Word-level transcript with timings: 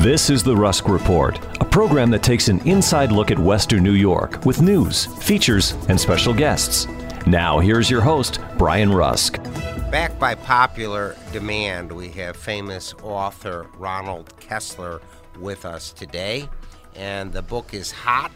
This 0.00 0.28
is 0.28 0.42
the 0.42 0.54
Rusk 0.54 0.88
Report, 0.88 1.40
a 1.58 1.64
program 1.64 2.10
that 2.10 2.22
takes 2.22 2.48
an 2.48 2.60
inside 2.68 3.10
look 3.10 3.30
at 3.30 3.38
Western 3.38 3.82
New 3.82 3.94
York 3.94 4.44
with 4.44 4.60
news, 4.60 5.06
features, 5.06 5.72
and 5.88 5.98
special 5.98 6.34
guests. 6.34 6.86
Now, 7.26 7.58
here's 7.58 7.90
your 7.90 8.02
host, 8.02 8.38
Brian 8.58 8.92
Rusk. 8.92 9.42
Back 9.90 10.16
by 10.18 10.34
popular 10.34 11.16
demand, 11.32 11.90
we 11.90 12.08
have 12.10 12.36
famous 12.36 12.92
author 13.02 13.68
Ronald 13.78 14.38
Kessler 14.38 15.00
with 15.40 15.64
us 15.64 15.92
today. 15.92 16.46
And 16.94 17.32
the 17.32 17.42
book 17.42 17.72
is 17.72 17.90
hot. 17.90 18.30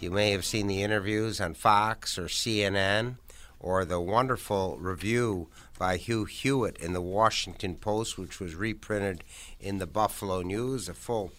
You 0.00 0.10
may 0.10 0.32
have 0.32 0.44
seen 0.44 0.66
the 0.66 0.82
interviews 0.82 1.40
on 1.40 1.54
Fox 1.54 2.18
or 2.18 2.24
CNN 2.24 3.14
or 3.60 3.84
the 3.84 4.00
wonderful 4.00 4.76
review 4.78 5.48
by 5.80 5.96
Hugh 5.96 6.26
Hewitt 6.26 6.76
in 6.76 6.92
the 6.92 7.00
Washington 7.00 7.74
Post, 7.74 8.18
which 8.18 8.38
was 8.38 8.54
reprinted 8.54 9.24
in 9.58 9.78
the 9.78 9.86
Buffalo 9.86 10.42
News, 10.42 10.90
a 10.90 10.94
full 10.94 11.32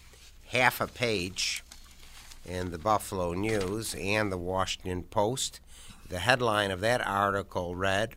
half 0.48 0.80
a 0.80 0.88
page 0.88 1.62
in 2.44 2.72
the 2.72 2.78
Buffalo 2.78 3.34
News 3.34 3.94
and 3.94 4.32
the 4.32 4.36
Washington 4.36 5.04
Post. 5.04 5.60
The 6.08 6.18
headline 6.18 6.72
of 6.72 6.80
that 6.80 7.06
article 7.06 7.76
read 7.76 8.16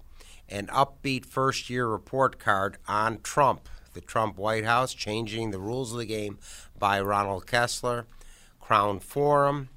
An 0.50 0.66
upbeat 0.68 1.28
first 1.28 1.70
year 1.70 1.88
report 1.88 2.40
card 2.40 2.78
on 2.88 3.22
Trump, 3.22 3.70
the 3.94 4.02
Trump 4.02 4.40
White 4.40 4.66
House 4.66 4.96
changing 4.96 5.52
the 5.52 5.60
rules 5.60 5.92
of 5.92 6.00
the 6.00 6.08
game 6.08 6.40
by 6.80 7.00
Ronald 7.00 7.46
Kessler, 7.46 8.08
Crown 8.60 9.00
Forum, 9.00 9.70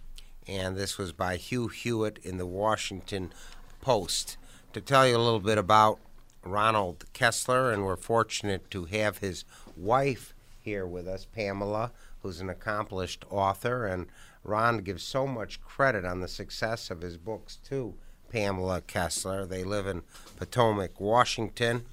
and 0.46 0.78
this 0.78 0.96
was 0.96 1.12
by 1.12 1.36
Hugh 1.36 1.68
Hewitt 1.68 2.16
in 2.22 2.38
the 2.38 2.46
Washington 2.46 3.34
Post. 3.82 4.38
To 4.72 4.80
tell 4.80 5.06
you 5.06 5.14
a 5.14 5.18
little 5.18 5.40
bit 5.40 5.58
about 5.58 5.98
Ronald 6.44 7.04
Kessler, 7.12 7.72
and 7.72 7.84
we're 7.84 7.96
fortunate 7.96 8.70
to 8.70 8.84
have 8.86 9.18
his 9.18 9.44
wife 9.76 10.34
here 10.60 10.86
with 10.86 11.06
us, 11.06 11.24
Pamela, 11.24 11.92
who's 12.22 12.40
an 12.40 12.50
accomplished 12.50 13.24
author. 13.30 13.86
And 13.86 14.06
Ron 14.44 14.78
gives 14.78 15.02
so 15.02 15.26
much 15.26 15.60
credit 15.60 16.04
on 16.04 16.20
the 16.20 16.28
success 16.28 16.90
of 16.90 17.02
his 17.02 17.16
books 17.16 17.56
to 17.68 17.94
Pamela 18.30 18.80
Kessler. 18.82 19.46
They 19.46 19.64
live 19.64 19.86
in 19.86 20.02
Potomac, 20.36 21.00
Washington. 21.00 21.86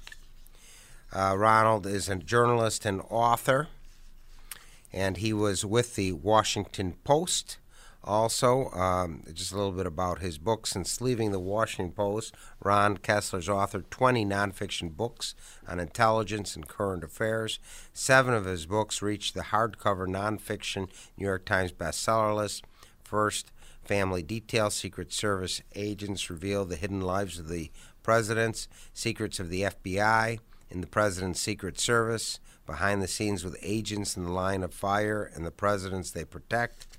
Uh, 1.12 1.34
Ronald 1.36 1.86
is 1.86 2.08
a 2.08 2.16
journalist 2.16 2.84
and 2.84 3.00
author, 3.08 3.68
and 4.92 5.16
he 5.18 5.32
was 5.32 5.64
with 5.64 5.94
the 5.94 6.12
Washington 6.12 6.94
Post 7.04 7.58
also, 8.06 8.70
um, 8.70 9.24
just 9.32 9.52
a 9.52 9.56
little 9.56 9.72
bit 9.72 9.86
about 9.86 10.20
his 10.20 10.38
books. 10.38 10.70
Since 10.70 11.00
leaving 11.00 11.32
the 11.32 11.40
Washington 11.40 11.92
Post, 11.92 12.34
Ron 12.62 12.98
Kessler's 12.98 13.48
authored 13.48 13.90
20 13.90 14.24
nonfiction 14.24 14.96
books 14.96 15.34
on 15.66 15.80
intelligence 15.80 16.54
and 16.54 16.68
current 16.68 17.02
affairs. 17.02 17.58
Seven 17.92 18.34
of 18.34 18.44
his 18.44 18.66
books 18.66 19.02
reached 19.02 19.34
the 19.34 19.42
hardcover 19.42 20.06
nonfiction 20.06 20.88
New 21.16 21.26
York 21.26 21.44
Times 21.44 21.72
bestseller 21.72 22.34
list. 22.34 22.64
First, 23.02 23.52
Family 23.84 24.22
Detail 24.22 24.70
Secret 24.70 25.12
Service 25.12 25.62
Agents 25.74 26.28
Reveal 26.28 26.64
the 26.64 26.76
Hidden 26.76 27.00
Lives 27.00 27.38
of 27.38 27.48
the 27.48 27.70
Presidents, 28.02 28.68
Secrets 28.92 29.38
of 29.38 29.48
the 29.48 29.62
FBI 29.62 30.38
in 30.70 30.80
the 30.80 30.86
President's 30.86 31.40
Secret 31.40 31.78
Service, 31.78 32.40
Behind 32.66 33.00
the 33.00 33.06
Scenes 33.06 33.44
with 33.44 33.56
Agents 33.62 34.16
in 34.16 34.24
the 34.24 34.32
Line 34.32 34.64
of 34.64 34.74
Fire 34.74 35.30
and 35.34 35.46
the 35.46 35.52
Presidents 35.52 36.10
They 36.10 36.24
Protect. 36.24 36.95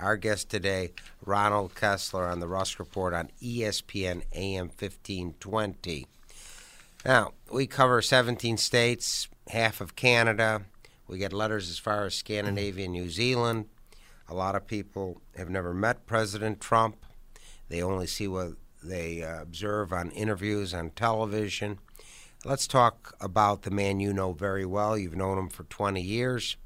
Our 0.00 0.16
guest 0.16 0.48
today, 0.48 0.92
Ronald 1.26 1.74
Kessler 1.74 2.28
on 2.28 2.38
the 2.38 2.46
Rusk 2.46 2.78
Report 2.78 3.12
on 3.12 3.30
ESPN 3.42 4.22
AM 4.32 4.68
1520. 4.68 6.06
Now, 7.04 7.32
we 7.50 7.66
cover 7.66 8.00
17 8.00 8.58
states, 8.58 9.26
half 9.48 9.80
of 9.80 9.96
Canada. 9.96 10.62
We 11.08 11.18
get 11.18 11.32
letters 11.32 11.68
as 11.68 11.78
far 11.78 12.04
as 12.04 12.14
Scandinavia 12.14 12.84
and 12.84 12.92
New 12.92 13.10
Zealand. 13.10 13.66
A 14.28 14.34
lot 14.34 14.54
of 14.54 14.68
people 14.68 15.20
have 15.36 15.50
never 15.50 15.74
met 15.74 16.06
President 16.06 16.60
Trump. 16.60 16.96
They 17.68 17.82
only 17.82 18.06
see 18.06 18.28
what 18.28 18.52
they 18.80 19.24
uh, 19.24 19.42
observe 19.42 19.92
on 19.92 20.12
interviews 20.12 20.72
on 20.72 20.90
television. 20.90 21.80
Let's 22.44 22.68
talk 22.68 23.16
about 23.20 23.62
the 23.62 23.72
man 23.72 23.98
you 23.98 24.12
know 24.12 24.32
very 24.32 24.64
well. 24.64 24.96
You've 24.96 25.16
known 25.16 25.38
him 25.38 25.48
for 25.48 25.64
20 25.64 26.00
years. 26.00 26.56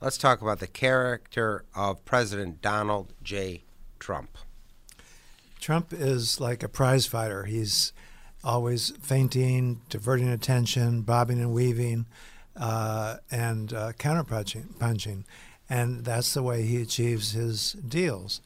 Let's 0.00 0.16
talk 0.16 0.40
about 0.40 0.60
the 0.60 0.68
character 0.68 1.64
of 1.74 2.04
President 2.04 2.62
Donald 2.62 3.12
J. 3.20 3.64
Trump. 3.98 4.38
Trump 5.60 5.92
is 5.92 6.40
like 6.40 6.62
a 6.62 6.68
prize 6.68 7.06
fighter. 7.06 7.46
He's 7.46 7.92
always 8.44 8.90
feinting, 9.02 9.80
diverting 9.88 10.28
attention, 10.28 11.02
bobbing 11.02 11.40
and 11.40 11.52
weaving, 11.52 12.06
uh, 12.56 13.16
and 13.32 13.72
uh, 13.72 13.90
counterpunching. 13.94 14.78
Punching. 14.78 15.24
And 15.68 16.04
that's 16.04 16.32
the 16.32 16.44
way 16.44 16.62
he 16.62 16.80
achieves 16.80 17.32
his 17.32 17.72
deals. 17.72 18.40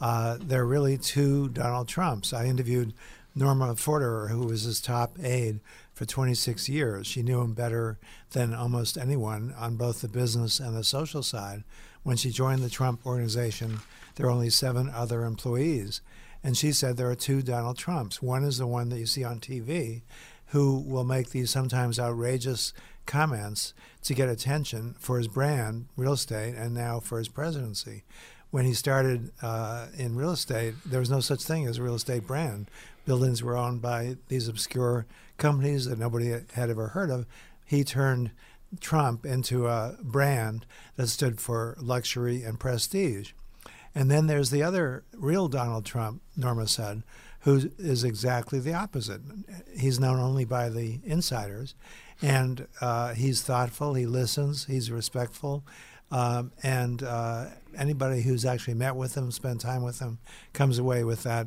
Uh, 0.00 0.38
there 0.40 0.62
are 0.62 0.66
really 0.66 0.98
two 0.98 1.48
Donald 1.50 1.86
Trumps. 1.86 2.32
I 2.32 2.46
interviewed 2.46 2.94
Norma 3.36 3.74
Forderer, 3.76 4.30
who 4.30 4.46
was 4.46 4.62
his 4.62 4.80
top 4.80 5.18
aide 5.22 5.60
for 5.92 6.06
26 6.06 6.70
years. 6.70 7.06
She 7.06 7.22
knew 7.22 7.42
him 7.42 7.52
better 7.52 7.98
than 8.30 8.54
almost 8.54 8.96
anyone 8.96 9.54
on 9.58 9.76
both 9.76 10.00
the 10.00 10.08
business 10.08 10.58
and 10.58 10.74
the 10.74 10.82
social 10.82 11.22
side. 11.22 11.62
When 12.02 12.16
she 12.16 12.30
joined 12.30 12.62
the 12.62 12.70
Trump 12.70 13.04
organization, 13.04 13.80
there 14.14 14.26
were 14.26 14.32
only 14.32 14.48
seven 14.48 14.88
other 14.88 15.22
employees. 15.24 16.00
And 16.42 16.56
she 16.56 16.72
said 16.72 16.96
there 16.96 17.10
are 17.10 17.14
two 17.14 17.42
Donald 17.42 17.76
Trumps. 17.76 18.22
One 18.22 18.42
is 18.42 18.56
the 18.56 18.66
one 18.66 18.88
that 18.88 18.98
you 18.98 19.06
see 19.06 19.22
on 19.22 19.40
TV, 19.40 20.00
who 20.46 20.78
will 20.78 21.04
make 21.04 21.30
these 21.30 21.50
sometimes 21.50 21.98
outrageous 21.98 22.72
comments 23.04 23.74
to 24.02 24.14
get 24.14 24.28
attention 24.28 24.94
for 24.98 25.18
his 25.18 25.28
brand, 25.28 25.86
real 25.96 26.14
estate, 26.14 26.54
and 26.54 26.72
now 26.74 27.00
for 27.00 27.18
his 27.18 27.28
presidency. 27.28 28.04
When 28.50 28.64
he 28.64 28.74
started 28.74 29.32
uh, 29.42 29.88
in 29.96 30.16
real 30.16 30.30
estate, 30.30 30.74
there 30.86 31.00
was 31.00 31.10
no 31.10 31.20
such 31.20 31.42
thing 31.42 31.66
as 31.66 31.78
a 31.78 31.82
real 31.82 31.96
estate 31.96 32.26
brand. 32.26 32.70
Buildings 33.06 33.42
were 33.42 33.56
owned 33.56 33.80
by 33.80 34.16
these 34.28 34.48
obscure 34.48 35.06
companies 35.38 35.86
that 35.86 35.98
nobody 35.98 36.28
had 36.28 36.70
ever 36.70 36.88
heard 36.88 37.10
of. 37.10 37.24
He 37.64 37.84
turned 37.84 38.32
Trump 38.80 39.24
into 39.24 39.66
a 39.66 39.96
brand 40.02 40.66
that 40.96 41.06
stood 41.06 41.40
for 41.40 41.76
luxury 41.80 42.42
and 42.42 42.60
prestige. 42.60 43.32
And 43.94 44.10
then 44.10 44.26
there's 44.26 44.50
the 44.50 44.62
other 44.62 45.04
real 45.14 45.48
Donald 45.48 45.86
Trump, 45.86 46.20
Norma 46.36 46.68
said, 46.68 47.02
who 47.40 47.70
is 47.78 48.04
exactly 48.04 48.58
the 48.58 48.74
opposite. 48.74 49.20
He's 49.78 50.00
known 50.00 50.18
only 50.18 50.44
by 50.44 50.68
the 50.68 51.00
insiders, 51.04 51.74
and 52.20 52.66
uh, 52.80 53.14
he's 53.14 53.42
thoughtful, 53.42 53.94
he 53.94 54.04
listens, 54.04 54.66
he's 54.66 54.90
respectful. 54.90 55.64
Um, 56.10 56.52
and 56.62 57.02
uh, 57.02 57.46
anybody 57.76 58.22
who's 58.22 58.44
actually 58.44 58.74
met 58.74 58.96
with 58.96 59.16
him, 59.16 59.30
spent 59.30 59.60
time 59.60 59.82
with 59.82 60.00
him, 60.00 60.18
comes 60.52 60.78
away 60.78 61.04
with 61.04 61.22
that 61.22 61.46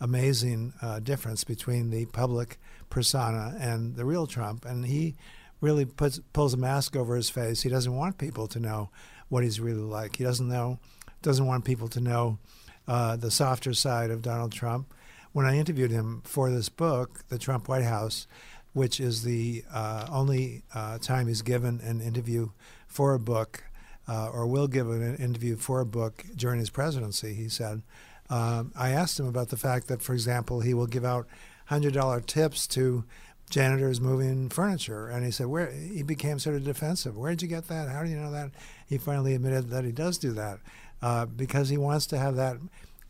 amazing 0.00 0.72
uh, 0.80 1.00
difference 1.00 1.44
between 1.44 1.90
the 1.90 2.06
public 2.06 2.58
persona 2.90 3.56
and 3.58 3.96
the 3.96 4.04
real 4.04 4.26
Trump. 4.26 4.64
And 4.64 4.86
he 4.86 5.14
really 5.60 5.84
puts 5.84 6.20
pulls 6.32 6.54
a 6.54 6.56
mask 6.56 6.96
over 6.96 7.16
his 7.16 7.30
face. 7.30 7.62
He 7.62 7.68
doesn't 7.68 7.94
want 7.94 8.18
people 8.18 8.46
to 8.48 8.60
know 8.60 8.90
what 9.28 9.44
he's 9.44 9.60
really 9.60 9.80
like. 9.80 10.16
He 10.16 10.24
doesn't 10.24 10.48
know, 10.48 10.78
doesn't 11.22 11.46
want 11.46 11.64
people 11.64 11.88
to 11.88 12.00
know 12.00 12.38
uh, 12.86 13.16
the 13.16 13.30
softer 13.30 13.74
side 13.74 14.10
of 14.10 14.22
Donald 14.22 14.52
Trump. 14.52 14.94
When 15.32 15.44
I 15.44 15.58
interviewed 15.58 15.90
him 15.90 16.22
for 16.24 16.50
this 16.50 16.68
book, 16.68 17.20
The 17.28 17.38
Trump 17.38 17.68
White 17.68 17.84
House, 17.84 18.26
which 18.72 19.00
is 19.00 19.22
the 19.22 19.64
uh, 19.72 20.06
only 20.10 20.62
uh, 20.74 20.98
time 20.98 21.26
he's 21.26 21.42
given 21.42 21.80
an 21.80 22.00
interview 22.00 22.50
for 22.86 23.14
a 23.14 23.18
book, 23.18 23.64
uh, 24.08 24.30
or 24.30 24.46
will 24.46 24.68
give 24.68 24.88
an 24.88 25.16
interview 25.16 25.56
for 25.56 25.80
a 25.80 25.86
book 25.86 26.24
during 26.34 26.58
his 26.58 26.70
presidency, 26.70 27.34
he 27.34 27.48
said. 27.48 27.82
Um, 28.30 28.72
I 28.76 28.90
asked 28.90 29.18
him 29.18 29.26
about 29.26 29.48
the 29.48 29.56
fact 29.56 29.88
that, 29.88 30.02
for 30.02 30.12
example, 30.12 30.60
he 30.60 30.74
will 30.74 30.86
give 30.86 31.04
out 31.04 31.26
hundred 31.66 31.94
dollar 31.94 32.20
tips 32.20 32.66
to 32.66 33.04
janitors 33.50 34.00
moving 34.00 34.48
furniture, 34.48 35.08
and 35.08 35.24
he 35.24 35.30
said, 35.30 35.46
"Where?" 35.46 35.70
He 35.70 36.02
became 36.02 36.38
sort 36.38 36.56
of 36.56 36.64
defensive. 36.64 37.16
Where 37.16 37.30
did 37.30 37.42
you 37.42 37.48
get 37.48 37.68
that? 37.68 37.88
How 37.88 38.02
do 38.02 38.10
you 38.10 38.16
know 38.16 38.30
that? 38.30 38.50
He 38.86 38.98
finally 38.98 39.34
admitted 39.34 39.70
that 39.70 39.84
he 39.84 39.92
does 39.92 40.18
do 40.18 40.32
that 40.32 40.60
uh, 41.02 41.26
because 41.26 41.68
he 41.68 41.78
wants 41.78 42.06
to 42.06 42.18
have 42.18 42.36
that 42.36 42.58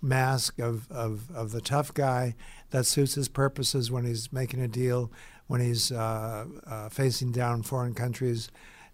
mask 0.00 0.58
of, 0.58 0.90
of, 0.90 1.30
of 1.34 1.52
the 1.52 1.60
tough 1.60 1.92
guy 1.94 2.34
that 2.70 2.86
suits 2.86 3.14
his 3.14 3.28
purposes 3.28 3.90
when 3.90 4.04
he's 4.04 4.32
making 4.32 4.60
a 4.60 4.68
deal, 4.68 5.10
when 5.46 5.60
he's 5.60 5.90
uh, 5.90 6.46
uh, 6.66 6.88
facing 6.88 7.32
down 7.32 7.62
foreign 7.62 7.94
countries, 7.94 8.48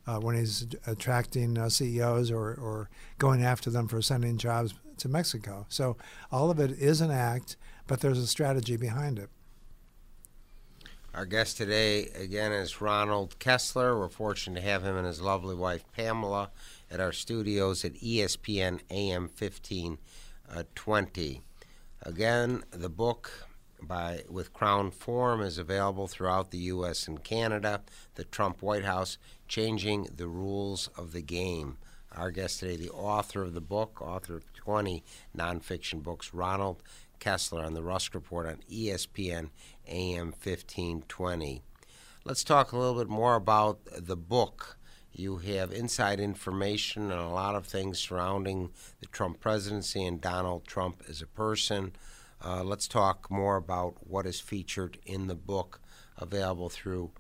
uh, 0.07 0.19
when 0.19 0.37
he's 0.37 0.67
attracting 0.87 1.59
uh, 1.59 1.69
CEOs 1.69 2.31
or, 2.31 2.55
or 2.55 2.89
going 3.19 3.43
after 3.43 3.71
them 3.71 3.89
for 3.89 4.01
sending 4.01 4.39
jobs 4.39 4.75
to 4.99 5.09
Mexico. 5.09 5.67
So 5.69 5.97
all 6.31 6.51
of 6.51 6.59
it 6.59 6.71
is 6.73 7.01
an 7.01 7.11
act, 7.11 7.57
but 7.87 8.01
there's 8.01 8.19
a 8.19 8.27
strategy 8.27 8.77
behind 8.77 9.19
it. 9.19 9.31
Our 11.15 11.27
guest 11.27 11.57
today, 11.59 12.09
again, 12.09 12.51
is 12.51 12.81
Ronald 12.81 13.39
Kessler. 13.39 13.97
We're 13.97 14.09
fortunate 14.09 14.61
to 14.61 14.67
have 14.67 14.83
him 14.83 14.97
and 14.97 15.07
his 15.07 15.21
lovely 15.21 15.55
wife, 15.55 15.85
Pamela, 15.93 16.51
at 16.91 16.99
our 16.99 17.13
studios 17.13 17.85
at 17.85 17.95
ESPN 17.95 18.81
AM 18.91 19.31
1520. 19.39 21.37
Uh, 21.37 21.43
again, 22.03 22.65
the 22.73 22.89
book 22.89 23.47
by 23.81 24.25
with 24.29 24.53
Crown 24.53 24.91
Forum 24.91 25.41
is 25.41 25.57
available 25.57 26.09
throughout 26.09 26.51
the 26.51 26.59
U.S. 26.59 27.07
and 27.07 27.23
Canada. 27.23 27.83
The 28.17 28.25
Trump 28.25 28.61
White 28.61 28.85
House 28.85 29.17
changing 29.47 30.09
the 30.17 30.27
rules 30.27 30.89
of 30.97 31.13
the 31.13 31.23
game. 31.23 31.79
Our 32.13 32.31
guest 32.31 32.61
today, 32.61 32.77
the 32.77 32.91
author 32.91 33.43
of 33.43 33.55
the 33.55 33.61
book, 33.61 34.01
author 34.01 34.37
of 34.37 34.53
20 34.65 35.05
nonfiction 35.37 36.03
books, 36.03 36.33
Ronald 36.33 36.83
Kessler 37.19 37.65
on 37.65 37.75
the 37.75 37.83
Rusk 37.83 38.15
Report 38.15 38.47
on 38.47 38.57
ESPN 38.71 39.51
AM 39.87 40.29
1520. 40.29 41.63
Let's 42.25 42.45
talk 42.45 42.73
a 42.73 42.79
little 42.79 42.95
bit 42.95 43.09
more 43.09 43.35
about 43.35 43.81
the 43.95 44.17
book. 44.17 44.79
You 45.13 45.37
have 45.39 45.71
inside 45.71 46.19
information 46.19 47.13
and 47.13 47.21
a 47.21 47.29
lot 47.29 47.55
of 47.55 47.67
things 47.67 47.99
surrounding 47.99 48.71
the 49.01 49.07
Trump 49.07 49.39
presidency 49.39 50.05
and 50.05 50.21
Donald 50.21 50.67
Trump 50.67 51.03
as 51.09 51.21
a 51.21 51.27
person. 51.27 51.93
Uh, 52.43 52.65
let's 52.65 52.89
talk 52.89 53.31
more 53.31 53.57
about 53.57 53.95
what 54.07 54.27
is 54.27 54.41
featured 54.41 54.99
in 55.05 55.27
the 55.27 55.35
book 55.35 55.81
available 56.17 56.71
through 56.71 57.11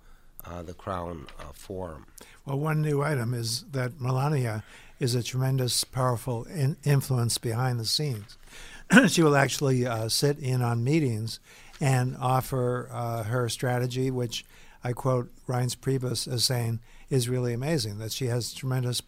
uh, 0.44 0.62
the 0.62 0.75
Crown 0.75 1.26
uh, 1.38 1.52
Forum. 1.52 2.06
Well, 2.44 2.58
one 2.58 2.82
new 2.82 3.02
item 3.02 3.35
is 3.35 3.64
that 3.73 4.00
Melania 4.00 4.64
is 5.04 5.14
a 5.14 5.22
tremendous, 5.22 5.84
powerful 5.84 6.44
in- 6.44 6.78
influence 6.82 7.36
behind 7.36 7.78
the 7.78 7.84
scenes. 7.84 8.38
she 9.08 9.22
will 9.22 9.36
actually 9.36 9.86
uh, 9.86 10.08
sit 10.08 10.38
in 10.38 10.62
on 10.62 10.82
meetings 10.82 11.38
and 11.78 12.16
offer 12.18 12.88
uh, 12.90 13.22
her 13.24 13.48
strategy, 13.50 14.10
which 14.10 14.46
I 14.82 14.92
quote 14.92 15.30
Reince 15.46 15.76
Priebus 15.76 16.26
as 16.26 16.44
saying 16.44 16.80
is 17.10 17.28
really 17.28 17.52
amazing, 17.52 17.98
that 17.98 18.12
she 18.12 18.26
has 18.26 18.54
tremendous 18.54 19.02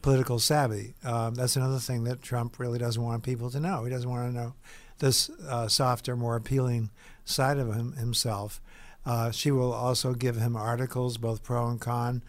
political 0.00 0.38
savvy. 0.38 0.94
Um, 1.04 1.34
that's 1.34 1.56
another 1.56 1.78
thing 1.78 2.04
that 2.04 2.22
Trump 2.22 2.58
really 2.58 2.78
doesn't 2.78 3.02
want 3.02 3.22
people 3.22 3.50
to 3.50 3.60
know. 3.60 3.84
He 3.84 3.90
doesn't 3.90 4.08
want 4.08 4.32
to 4.32 4.34
know 4.34 4.54
this 5.00 5.30
uh, 5.48 5.68
softer, 5.68 6.16
more 6.16 6.36
appealing 6.36 6.90
side 7.26 7.58
of 7.58 7.74
him 7.74 7.92
himself. 7.92 8.60
Uh, 9.04 9.30
she 9.30 9.50
will 9.50 9.72
also 9.72 10.14
give 10.14 10.36
him 10.36 10.56
articles, 10.56 11.18
both 11.18 11.42
pro 11.42 11.68
and 11.68 11.80
con, 11.80 12.22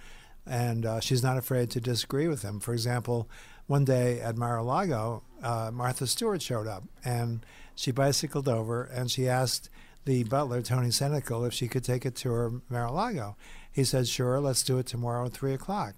and 0.46 0.86
uh, 0.86 1.00
she's 1.00 1.24
not 1.24 1.38
afraid 1.38 1.70
to 1.72 1.82
disagree 1.82 2.28
with 2.28 2.42
him. 2.42 2.60
For 2.60 2.74
example, 2.74 3.30
one 3.68 3.86
day 3.86 4.20
at 4.20 4.36
Mar-a-Lago, 4.36 5.24
uh, 5.42 5.72
Martha 5.74 6.08
Stewart 6.08 6.42
showed 6.42 6.68
up, 6.68 6.84
and 7.04 7.46
she 7.76 7.92
bicycled 7.92 8.48
over 8.48 8.84
and 8.84 9.10
she 9.10 9.28
asked 9.28 9.70
the 10.06 10.24
butler, 10.26 10.62
Tony 10.62 10.90
Senecal, 10.90 11.48
if 11.48 11.54
she 11.54 11.68
could 11.68 11.84
take 11.84 12.04
a 12.04 12.12
tour 12.12 12.46
of 12.46 12.62
Mar-a-Lago. 12.70 13.38
He 13.72 13.84
said, 13.84 14.08
"Sure, 14.08 14.40
let's 14.40 14.64
do 14.64 14.78
it 14.78 14.86
tomorrow 14.86 15.26
at 15.26 15.32
three 15.32 15.54
o'clock." 15.54 15.96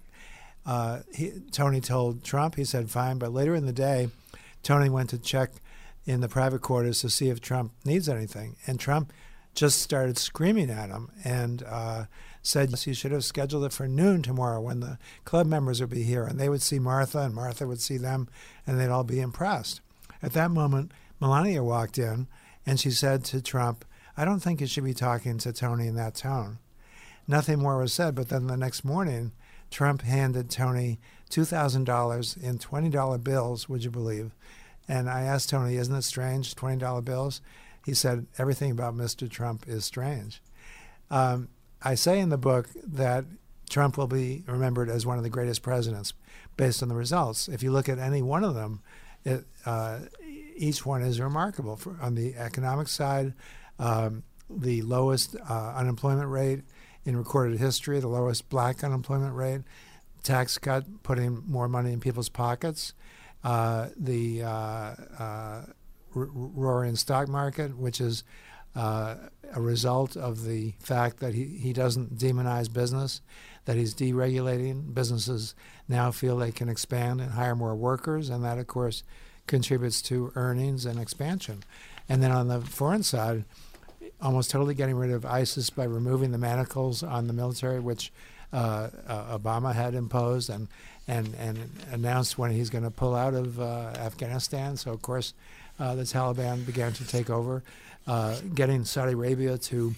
Uh, 0.64 1.00
he, 1.12 1.32
Tony 1.50 1.80
told 1.80 2.22
Trump, 2.22 2.54
he 2.54 2.64
said, 2.64 2.88
"Fine," 2.88 3.18
but 3.18 3.32
later 3.32 3.54
in 3.54 3.66
the 3.66 3.72
day, 3.72 4.10
Tony 4.62 4.88
went 4.88 5.10
to 5.10 5.18
check 5.18 5.50
in 6.04 6.20
the 6.20 6.28
private 6.28 6.62
quarters 6.62 7.00
to 7.00 7.10
see 7.10 7.28
if 7.28 7.40
Trump 7.40 7.72
needs 7.84 8.08
anything, 8.08 8.56
and 8.66 8.78
Trump 8.78 9.12
just 9.54 9.82
started 9.82 10.18
screaming 10.18 10.70
at 10.70 10.90
him 10.90 11.10
and 11.24 11.62
said 12.46 12.86
you 12.86 12.94
should 12.94 13.10
have 13.10 13.24
scheduled 13.24 13.64
it 13.64 13.72
for 13.72 13.88
noon 13.88 14.22
tomorrow 14.22 14.60
when 14.60 14.78
the 14.78 14.98
club 15.24 15.46
members 15.48 15.80
would 15.80 15.90
be 15.90 16.04
here 16.04 16.24
and 16.24 16.38
they 16.38 16.48
would 16.48 16.62
see 16.62 16.78
Martha 16.78 17.18
and 17.18 17.34
Martha 17.34 17.66
would 17.66 17.80
see 17.80 17.96
them 17.96 18.28
and 18.66 18.78
they'd 18.78 18.88
all 18.88 19.02
be 19.02 19.20
impressed. 19.20 19.80
At 20.22 20.32
that 20.34 20.52
moment, 20.52 20.92
Melania 21.20 21.64
walked 21.64 21.98
in 21.98 22.28
and 22.64 22.78
she 22.78 22.90
said 22.90 23.24
to 23.26 23.42
Trump, 23.42 23.84
I 24.16 24.24
don't 24.24 24.38
think 24.38 24.60
you 24.60 24.68
should 24.68 24.84
be 24.84 24.94
talking 24.94 25.38
to 25.38 25.52
Tony 25.52 25.88
in 25.88 25.96
that 25.96 26.14
tone. 26.14 26.58
Nothing 27.26 27.58
more 27.58 27.78
was 27.78 27.92
said, 27.92 28.14
but 28.14 28.28
then 28.28 28.46
the 28.46 28.56
next 28.56 28.84
morning, 28.84 29.32
Trump 29.70 30.02
handed 30.02 30.48
Tony 30.48 31.00
$2,000 31.30 32.42
in 32.42 32.58
$20 32.58 33.24
bills, 33.24 33.68
would 33.68 33.82
you 33.82 33.90
believe? 33.90 34.30
And 34.86 35.10
I 35.10 35.22
asked 35.22 35.50
Tony, 35.50 35.76
isn't 35.76 35.94
it 35.94 36.02
strange, 36.02 36.54
$20 36.54 37.04
bills? 37.04 37.40
He 37.84 37.92
said, 37.92 38.26
everything 38.38 38.70
about 38.70 38.96
Mr. 38.96 39.28
Trump 39.28 39.66
is 39.66 39.84
strange. 39.84 40.40
Um, 41.10 41.48
I 41.86 41.94
say 41.94 42.18
in 42.18 42.30
the 42.30 42.36
book 42.36 42.68
that 42.84 43.24
Trump 43.70 43.96
will 43.96 44.08
be 44.08 44.42
remembered 44.48 44.90
as 44.90 45.06
one 45.06 45.18
of 45.18 45.22
the 45.22 45.30
greatest 45.30 45.62
presidents 45.62 46.14
based 46.56 46.82
on 46.82 46.88
the 46.88 46.96
results. 46.96 47.48
If 47.48 47.62
you 47.62 47.70
look 47.70 47.88
at 47.88 48.00
any 48.00 48.22
one 48.22 48.42
of 48.42 48.54
them, 48.56 48.80
it, 49.24 49.44
uh, 49.64 50.00
each 50.56 50.84
one 50.84 51.02
is 51.02 51.20
remarkable. 51.20 51.76
For, 51.76 51.96
on 52.02 52.16
the 52.16 52.34
economic 52.34 52.88
side, 52.88 53.34
um, 53.78 54.24
the 54.50 54.82
lowest 54.82 55.36
uh, 55.48 55.74
unemployment 55.76 56.28
rate 56.28 56.62
in 57.04 57.16
recorded 57.16 57.60
history, 57.60 58.00
the 58.00 58.08
lowest 58.08 58.48
black 58.48 58.82
unemployment 58.82 59.36
rate, 59.36 59.60
tax 60.24 60.58
cut, 60.58 61.04
putting 61.04 61.44
more 61.46 61.68
money 61.68 61.92
in 61.92 62.00
people's 62.00 62.28
pockets, 62.28 62.94
uh, 63.44 63.90
the 63.96 64.42
uh, 64.42 64.94
uh, 65.20 65.62
roaring 66.14 66.96
stock 66.96 67.28
market, 67.28 67.78
which 67.78 68.00
is 68.00 68.24
uh, 68.76 69.16
a 69.54 69.60
result 69.60 70.16
of 70.16 70.44
the 70.44 70.74
fact 70.78 71.18
that 71.20 71.34
he, 71.34 71.44
he 71.44 71.72
doesn't 71.72 72.18
demonize 72.18 72.72
business, 72.72 73.22
that 73.64 73.76
he's 73.76 73.94
deregulating. 73.94 74.94
Businesses 74.94 75.54
now 75.88 76.10
feel 76.10 76.36
they 76.36 76.52
can 76.52 76.68
expand 76.68 77.20
and 77.20 77.32
hire 77.32 77.56
more 77.56 77.74
workers, 77.74 78.28
and 78.28 78.44
that, 78.44 78.58
of 78.58 78.66
course, 78.66 79.02
contributes 79.46 80.02
to 80.02 80.30
earnings 80.34 80.84
and 80.84 81.00
expansion. 81.00 81.62
And 82.08 82.22
then 82.22 82.32
on 82.32 82.48
the 82.48 82.60
foreign 82.60 83.02
side, 83.02 83.44
almost 84.20 84.50
totally 84.50 84.74
getting 84.74 84.96
rid 84.96 85.10
of 85.10 85.24
ISIS 85.24 85.70
by 85.70 85.84
removing 85.84 86.32
the 86.32 86.38
manacles 86.38 87.02
on 87.02 87.26
the 87.26 87.32
military, 87.32 87.80
which 87.80 88.12
uh, 88.52 88.88
uh, 89.06 89.38
Obama 89.38 89.74
had 89.74 89.94
imposed 89.94 90.50
and, 90.50 90.68
and, 91.08 91.34
and 91.34 91.70
announced 91.90 92.38
when 92.38 92.50
he's 92.50 92.70
going 92.70 92.84
to 92.84 92.90
pull 92.90 93.14
out 93.14 93.34
of 93.34 93.60
uh, 93.60 93.92
Afghanistan. 93.96 94.76
So, 94.76 94.92
of 94.92 95.02
course, 95.02 95.34
uh, 95.78 95.94
the 95.94 96.02
Taliban 96.02 96.64
began 96.64 96.92
to 96.94 97.06
take 97.06 97.30
over, 97.30 97.62
uh, 98.06 98.38
getting 98.54 98.84
Saudi 98.84 99.12
Arabia 99.12 99.58
to 99.58 99.94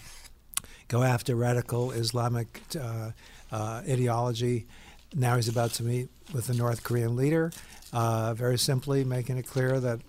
go 0.88 1.02
after 1.02 1.36
radical 1.36 1.92
Islamic 1.92 2.62
uh, 2.80 3.12
ideology. 3.52 4.66
Now 5.14 5.36
he's 5.36 5.48
about 5.48 5.72
to 5.72 5.82
meet 5.82 6.08
with 6.32 6.46
the 6.46 6.54
North 6.54 6.82
Korean 6.82 7.16
leader, 7.16 7.52
very 7.92 8.58
simply 8.58 9.04
making 9.04 9.38
it 9.38 9.46
clear 9.46 9.80
that 9.80 10.00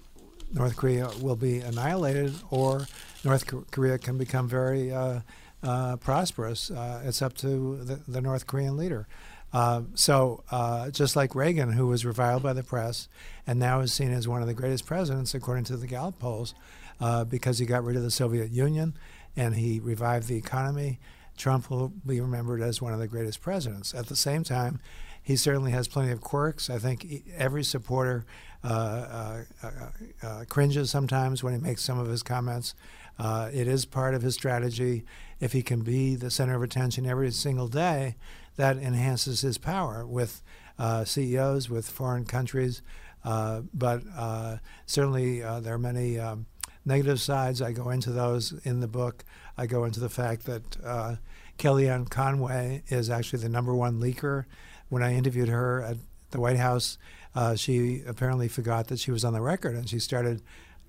North 0.54 0.76
Korea 0.76 1.10
will 1.22 1.36
be 1.36 1.60
annihilated 1.60 2.34
or 2.50 2.88
North 3.24 3.46
Korea 3.72 3.98
can 3.98 4.18
become 4.18 4.48
very 4.48 4.92
uh, 4.92 5.20
uh, 5.62 5.98
prosperous. 5.98 6.72
Uh, 6.72 7.02
it's 7.06 7.22
up 7.22 7.36
to 7.38 7.78
the, 7.84 7.96
the 8.08 8.22
North 8.22 8.48
Korean 8.48 8.78
leader. 8.78 9.08
Uh, 9.52 9.82
so, 9.96 10.44
uh, 10.52 10.90
just 10.92 11.16
like 11.16 11.34
Reagan, 11.34 11.72
who 11.72 11.88
was 11.88 12.06
reviled 12.06 12.44
by 12.44 12.54
the 12.54 12.64
press 12.64 13.08
and 13.48 13.60
now 13.60 13.80
is 13.80 13.94
seen 13.94 14.12
as 14.12 14.28
one 14.28 14.42
of 14.42 14.48
the 14.48 14.54
greatest 14.54 14.86
presidents, 14.86 15.34
according 15.34 15.64
to 15.66 15.78
the 15.78 15.88
Gallup 15.88 16.20
polls, 16.20 16.54
uh, 17.00 17.24
because 17.24 17.58
he 17.58 17.66
got 17.66 17.84
rid 17.84 17.96
of 17.96 18.04
the 18.04 18.12
Soviet 18.12 18.52
Union 18.52 18.96
and 19.36 19.56
he 19.56 19.80
revived 19.80 20.28
the 20.28 20.38
economy, 20.38 21.00
Trump 21.38 21.70
will 21.70 21.90
be 22.06 22.20
remembered 22.20 22.62
as 22.62 22.82
one 22.82 22.94
of 22.94 23.00
the 23.00 23.08
greatest 23.08 23.42
presidents. 23.42 23.94
At 23.96 24.08
the 24.08 24.16
same 24.16 24.44
time, 24.44 24.80
he 25.22 25.36
certainly 25.36 25.72
has 25.72 25.88
plenty 25.88 26.12
of 26.12 26.22
quirks. 26.22 26.70
I 26.70 26.78
think 26.78 27.24
every 27.38 27.64
supporter 27.64 28.26
uh, 28.64 29.44
uh, 29.64 30.44
cringes 30.50 30.90
sometimes 30.90 31.44
when 31.44 31.54
he 31.54 31.60
makes 31.60 31.84
some 31.84 32.00
of 32.00 32.08
his 32.08 32.24
comments. 32.24 32.76
it 33.20 33.68
is 33.68 33.86
part 33.86 34.14
of 34.14 34.22
his 34.22 34.36
strategy. 34.36 35.04
If 35.40 35.54
he 35.54 35.62
can 35.62 35.82
be 35.82 36.16
the 36.16 36.30
center 36.30 36.56
of 36.56 36.64
attention 36.64 37.06
every 37.06 37.32
single 37.32 37.68
day, 37.68 38.16
that 38.58 38.78
enhances 38.78 39.42
his 39.42 39.58
power 39.58 40.06
with 40.06 40.42
uh, 40.78 41.06
CEOs, 41.06 41.70
with 41.70 41.90
foreign 41.90 42.26
countries. 42.26 42.82
Uh, 43.24 43.62
but 43.74 44.02
uh, 44.18 44.58
certainly, 44.86 45.44
uh, 45.44 45.60
there 45.60 45.76
are 45.76 45.80
many 45.80 46.20
um, 46.20 46.46
negative 46.86 47.20
sides. 47.22 47.62
I 47.62 47.72
go 47.72 47.90
into 47.90 48.12
those 48.12 48.54
in 48.64 48.80
the 48.80 48.88
book. 48.88 49.26
I 49.58 49.66
go 49.66 49.84
into 49.84 50.00
the 50.00 50.10
fact 50.10 50.46
that 50.46 50.78
uh, 50.84 51.16
Kellyanne 51.58 52.10
Conway 52.10 52.84
is 52.88 53.10
actually 53.10 53.44
the 53.44 53.50
number 53.50 53.76
one 53.76 54.00
leaker. 54.00 54.46
When 54.88 55.04
I 55.04 55.14
interviewed 55.14 55.50
her 55.50 55.84
at 55.84 55.98
the 56.32 56.40
White 56.40 56.58
House, 56.58 56.98
uh, 57.36 57.56
she 57.56 58.02
apparently 58.08 58.48
forgot 58.48 58.88
that 58.88 59.00
she 59.00 59.12
was 59.12 59.24
on 59.24 59.34
the 59.34 59.42
record 59.42 59.76
and 59.76 59.90
she 59.90 60.00
started 60.00 60.42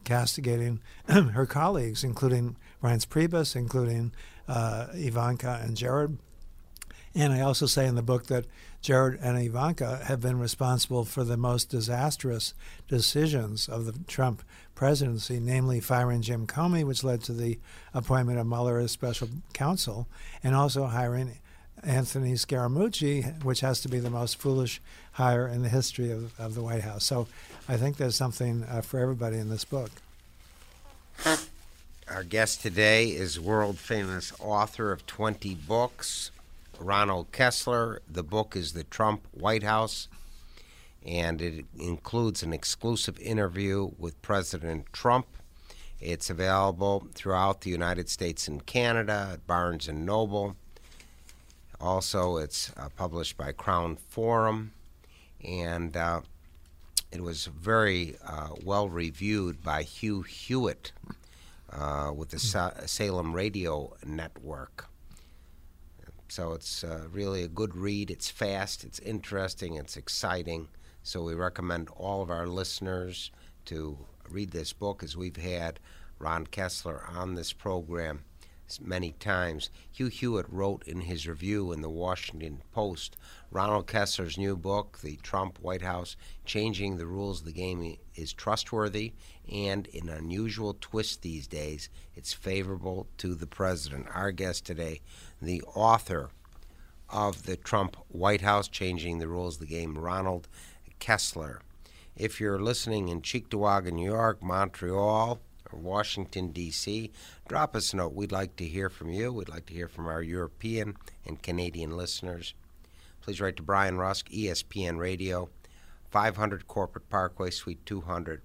castigating 0.04 0.80
her 1.08 1.46
colleagues, 1.46 2.02
including 2.02 2.56
Reince 2.82 3.06
Priebus, 3.06 3.54
including 3.54 4.12
Ivanka 4.48 5.60
and 5.62 5.76
Jared. 5.76 6.18
And 7.14 7.32
I 7.32 7.40
also 7.40 7.66
say 7.66 7.86
in 7.86 7.96
the 7.96 8.02
book 8.02 8.26
that 8.26 8.46
Jared 8.82 9.18
and 9.20 9.36
Ivanka 9.36 10.00
have 10.04 10.20
been 10.20 10.38
responsible 10.38 11.04
for 11.04 11.24
the 11.24 11.36
most 11.36 11.68
disastrous 11.68 12.54
decisions 12.88 13.68
of 13.68 13.84
the 13.84 13.92
Trump 14.06 14.42
presidency, 14.74 15.40
namely 15.40 15.80
firing 15.80 16.22
Jim 16.22 16.46
Comey, 16.46 16.84
which 16.84 17.04
led 17.04 17.22
to 17.24 17.32
the 17.32 17.58
appointment 17.92 18.38
of 18.38 18.46
Mueller 18.46 18.78
as 18.78 18.92
special 18.92 19.28
counsel, 19.52 20.08
and 20.42 20.54
also 20.54 20.86
hiring 20.86 21.39
Anthony 21.82 22.34
Scaramucci, 22.34 23.42
which 23.44 23.60
has 23.60 23.80
to 23.82 23.88
be 23.88 23.98
the 23.98 24.10
most 24.10 24.36
foolish 24.36 24.80
hire 25.12 25.46
in 25.48 25.62
the 25.62 25.68
history 25.68 26.10
of, 26.10 26.38
of 26.38 26.54
the 26.54 26.62
White 26.62 26.82
House. 26.82 27.04
So 27.04 27.26
I 27.68 27.76
think 27.76 27.96
there's 27.96 28.16
something 28.16 28.64
uh, 28.64 28.82
for 28.82 28.98
everybody 28.98 29.38
in 29.38 29.48
this 29.48 29.64
book. 29.64 29.90
Our 32.08 32.24
guest 32.24 32.60
today 32.60 33.08
is 33.08 33.38
world 33.38 33.78
famous 33.78 34.32
author 34.40 34.90
of 34.90 35.06
20 35.06 35.54
books, 35.54 36.32
Ronald 36.78 37.30
Kessler. 37.30 38.02
The 38.10 38.24
book 38.24 38.56
is 38.56 38.72
The 38.72 38.84
Trump 38.84 39.26
White 39.30 39.62
House, 39.62 40.08
and 41.06 41.40
it 41.40 41.66
includes 41.78 42.42
an 42.42 42.52
exclusive 42.52 43.18
interview 43.20 43.90
with 43.96 44.20
President 44.22 44.92
Trump. 44.92 45.26
It's 46.00 46.30
available 46.30 47.06
throughout 47.14 47.60
the 47.60 47.70
United 47.70 48.08
States 48.08 48.48
and 48.48 48.64
Canada 48.64 49.30
at 49.34 49.46
Barnes 49.46 49.86
and 49.86 50.04
Noble. 50.04 50.56
Also, 51.80 52.36
it's 52.36 52.72
uh, 52.76 52.88
published 52.94 53.38
by 53.38 53.52
Crown 53.52 53.96
Forum, 53.96 54.72
and 55.42 55.96
uh, 55.96 56.20
it 57.10 57.22
was 57.22 57.46
very 57.46 58.16
uh, 58.26 58.50
well 58.64 58.88
reviewed 58.88 59.62
by 59.62 59.82
Hugh 59.82 60.22
Hewitt 60.22 60.92
uh, 61.72 62.12
with 62.14 62.30
the 62.30 62.38
Sa- 62.38 62.72
Salem 62.84 63.32
Radio 63.32 63.96
Network. 64.04 64.88
So 66.28 66.52
it's 66.52 66.84
uh, 66.84 67.08
really 67.10 67.42
a 67.42 67.48
good 67.48 67.74
read. 67.74 68.10
It's 68.10 68.30
fast, 68.30 68.84
it's 68.84 69.00
interesting, 69.00 69.74
it's 69.74 69.96
exciting. 69.96 70.68
So 71.02 71.22
we 71.22 71.34
recommend 71.34 71.88
all 71.96 72.22
of 72.22 72.30
our 72.30 72.46
listeners 72.46 73.32
to 73.64 73.98
read 74.28 74.52
this 74.52 74.72
book 74.72 75.02
as 75.02 75.16
we've 75.16 75.36
had 75.36 75.80
Ron 76.18 76.46
Kessler 76.46 77.04
on 77.08 77.34
this 77.34 77.52
program 77.52 78.22
many 78.78 79.12
times. 79.12 79.70
Hugh 79.90 80.08
Hewitt 80.08 80.46
wrote 80.50 80.86
in 80.86 81.00
his 81.00 81.26
review 81.26 81.72
in 81.72 81.80
the 81.80 81.88
Washington 81.88 82.62
Post 82.72 83.16
Ronald 83.50 83.86
Kessler's 83.86 84.36
new 84.36 84.56
book, 84.56 84.98
The 85.02 85.16
Trump 85.22 85.58
White 85.60 85.82
House 85.82 86.14
Changing 86.44 86.98
the 86.98 87.06
Rules 87.06 87.40
of 87.40 87.46
the 87.46 87.52
Game, 87.52 87.96
is 88.14 88.32
trustworthy 88.32 89.14
and, 89.50 89.86
in 89.88 90.08
an 90.08 90.16
unusual 90.18 90.76
twist 90.80 91.22
these 91.22 91.46
days, 91.46 91.88
it's 92.14 92.32
favorable 92.32 93.08
to 93.18 93.34
the 93.34 93.46
president. 93.46 94.06
Our 94.14 94.30
guest 94.30 94.64
today, 94.64 95.00
the 95.40 95.62
author 95.62 96.30
of 97.08 97.44
The 97.46 97.56
Trump 97.56 97.96
White 98.08 98.42
House 98.42 98.68
Changing 98.68 99.18
the 99.18 99.26
Rules 99.26 99.54
of 99.56 99.60
the 99.60 99.66
Game, 99.66 99.98
Ronald 99.98 100.48
Kessler. 101.00 101.62
If 102.16 102.38
you're 102.38 102.60
listening 102.60 103.08
in 103.08 103.22
Cheektowaga, 103.22 103.90
New 103.90 104.10
York, 104.10 104.42
Montreal, 104.42 105.40
Washington, 105.76 106.50
D.C., 106.50 107.10
drop 107.48 107.76
us 107.76 107.92
a 107.92 107.96
note. 107.96 108.14
We'd 108.14 108.32
like 108.32 108.56
to 108.56 108.64
hear 108.64 108.88
from 108.88 109.10
you. 109.10 109.32
We'd 109.32 109.48
like 109.48 109.66
to 109.66 109.74
hear 109.74 109.88
from 109.88 110.06
our 110.06 110.22
European 110.22 110.96
and 111.26 111.42
Canadian 111.42 111.96
listeners. 111.96 112.54
Please 113.20 113.40
write 113.40 113.56
to 113.56 113.62
Brian 113.62 113.98
Rusk, 113.98 114.28
ESPN 114.30 114.98
Radio, 114.98 115.50
500 116.10 116.66
Corporate 116.66 117.08
Parkway, 117.08 117.50
Suite 117.50 117.84
200, 117.86 118.42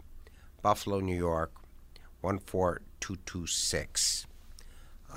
Buffalo, 0.62 1.00
New 1.00 1.16
York, 1.16 1.54
14226. 2.22 4.28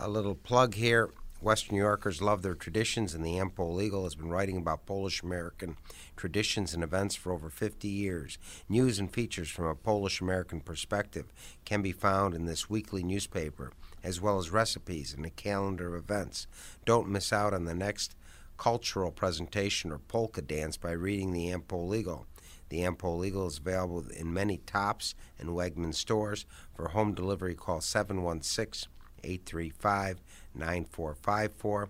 A 0.00 0.08
little 0.08 0.34
plug 0.34 0.74
here. 0.74 1.10
Western 1.40 1.76
New 1.76 1.83
Yorkers 1.83 2.21
love 2.21 2.42
their 2.42 2.57
traditions, 2.57 3.14
and 3.14 3.25
the 3.25 3.38
Am-Pol 3.38 3.80
Eagle 3.80 4.02
has 4.02 4.16
been 4.16 4.28
writing 4.28 4.57
about 4.57 4.87
Polish 4.87 5.23
American 5.23 5.76
traditions 6.16 6.75
and 6.75 6.83
events 6.83 7.14
for 7.14 7.33
over 7.33 7.49
50 7.49 7.87
years. 7.87 8.38
News 8.68 8.99
and 8.99 9.09
features 9.09 9.49
from 9.49 9.66
a 9.66 9.76
Polish 9.76 10.21
American 10.21 10.61
perspective 10.61 11.33
can 11.64 11.80
be 11.80 11.92
found 11.92 12.35
in 12.35 12.47
this 12.47 12.68
weekly 12.68 13.04
newspaper, 13.04 13.71
as 14.02 14.21
well 14.21 14.38
as 14.38 14.50
recipes 14.50 15.14
and 15.14 15.25
a 15.25 15.30
calendar 15.30 15.95
of 15.95 16.02
events. 16.02 16.49
Don't 16.85 17.09
miss 17.09 17.33
out 17.33 17.54
on 17.54 17.66
the 17.66 17.75
next 17.75 18.16
cultural 18.57 19.12
presentation 19.12 19.92
or 19.92 19.99
polka 19.99 20.42
dance 20.42 20.76
by 20.76 20.90
reading 20.90 21.33
the 21.33 21.52
Am-Pol 21.52 21.95
Eagle. 21.95 22.26
The 22.68 22.83
Am-Pol 22.83 23.25
Eagle 23.25 23.47
is 23.47 23.59
available 23.59 24.04
in 24.09 24.35
many 24.35 24.59
Tops 24.59 25.14
and 25.38 25.50
Wegman 25.50 25.95
stores. 25.95 26.47
For 26.75 26.88
home 26.88 27.14
delivery, 27.14 27.54
call 27.54 27.80
716 27.80 28.90
835 29.25 30.21
9454. 30.58 31.88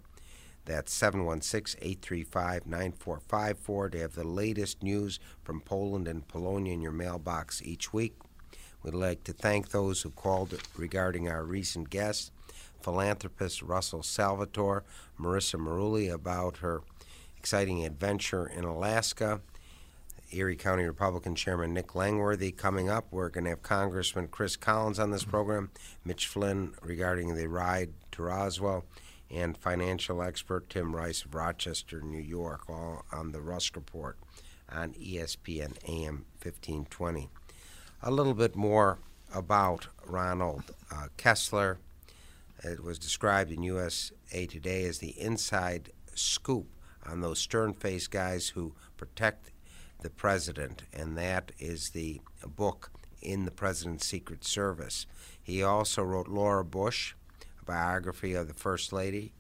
That's 0.64 0.92
716 0.92 1.78
835 1.80 2.66
9454 2.66 3.88
to 3.90 3.98
have 4.00 4.14
the 4.14 4.25
latest 4.25 4.82
news 4.82 5.18
from 5.42 5.62
Poland 5.62 6.06
and 6.06 6.28
Polonia 6.28 6.75
in 6.75 6.82
your 6.82 6.92
mailbox 6.92 7.62
each 7.62 7.92
week. 7.92 8.14
We'd 8.82 8.94
like 8.94 9.25
to 9.25 9.32
thank 9.32 9.70
those 9.70 10.02
who 10.02 10.10
called 10.10 10.60
regarding 10.76 11.28
our 11.28 11.42
recent 11.42 11.90
guest, 11.90 12.32
philanthropist 12.82 13.62
Russell 13.62 14.02
Salvatore, 14.02 14.84
Marissa 15.18 15.58
Maruli 15.58 16.12
about 16.12 16.58
her 16.58 16.82
exciting 17.37 17.84
adventure 17.84 18.46
in 18.46 18.64
Alaska. 18.64 19.40
Erie 20.30 20.56
County 20.56 20.85
Republican 20.85 21.35
Chairman 21.35 21.73
Nick 21.73 21.94
Langworthy 21.94 22.52
coming 22.52 22.88
up. 22.88 23.06
We're 23.11 23.28
going 23.28 23.44
to 23.44 23.50
have 23.50 23.62
Congressman 23.62 24.28
Chris 24.28 24.56
Collins 24.56 24.99
on 24.99 25.11
this 25.11 25.25
program, 25.25 25.70
Mitch 26.04 26.26
Flynn 26.26 26.75
regarding 26.82 27.35
the 27.35 27.49
ride 27.49 27.90
to 28.12 28.23
Roswell, 28.23 28.85
and 29.30 29.56
financial 29.56 30.23
expert 30.23 30.68
Tim 30.68 30.94
Rice 30.94 31.25
of 31.25 31.35
Rochester, 31.35 32.00
New 32.00 32.20
York, 32.20 32.68
all 32.68 33.04
on 33.12 33.32
the 33.32 33.40
Rusk 33.40 33.76
Report 33.76 34.18
on 34.70 34.92
ESPN 34.94 35.76
AM 35.88 36.26
1520. 36.42 37.28
A 38.02 38.11
little 38.11 38.35
bit 38.35 38.54
more 38.54 38.99
about 39.35 39.88
Ronald 40.06 40.75
uh, 40.90 41.08
Kessler. 41.16 41.78
It 42.62 42.82
was 42.82 42.99
described 42.99 43.50
in 43.50 43.62
USA 43.62 44.47
Today 44.47 44.85
as 44.85 44.99
the 44.99 45.18
inside 45.20 45.90
scoop 46.14 46.66
on 47.06 47.20
those 47.20 47.38
stern 47.38 47.73
faced 47.73 48.11
guys 48.11 48.50
who 48.50 48.75
protect 48.97 49.50
the 50.02 50.11
president, 50.11 50.83
and 50.93 51.17
that 51.19 51.52
is 51.59 51.90
the 51.90 52.21
book 52.47 52.90
in 53.21 53.45
the 53.45 53.50
president's 53.50 54.07
Secret 54.07 54.45
Service. 54.45 55.07
He 55.43 55.62
also 55.62 56.02
wrote 56.02 56.28
Laura 56.28 56.64
Bush, 56.64 57.14
a 57.61 57.64
biography 57.64 58.35
of 58.35 58.49
the 58.49 58.55
First 58.55 58.93
Lady, 58.93 59.33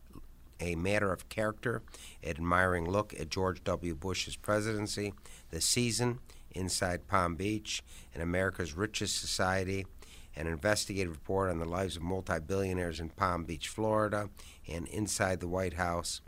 a 0.60 0.74
matter 0.74 1.12
of 1.12 1.28
character, 1.28 1.82
admiring 2.24 2.90
look 2.90 3.14
at 3.18 3.30
George 3.30 3.62
W. 3.64 3.94
Bush's 3.94 4.36
presidency, 4.36 5.14
The 5.50 5.60
Season, 5.60 6.18
Inside 6.50 7.06
Palm 7.06 7.36
Beach, 7.36 7.82
and 8.12 8.22
America's 8.22 8.74
Richest 8.74 9.20
Society, 9.20 9.86
an 10.34 10.46
investigative 10.46 11.12
report 11.12 11.50
on 11.50 11.58
the 11.58 11.64
lives 11.64 11.96
of 11.96 12.02
multi 12.02 12.40
billionaires 12.40 13.00
in 13.00 13.10
Palm 13.10 13.44
Beach, 13.44 13.68
Florida, 13.68 14.30
and 14.68 14.86
Inside 14.88 15.40
the 15.40 15.48
White 15.48 15.74
House, 15.74 16.20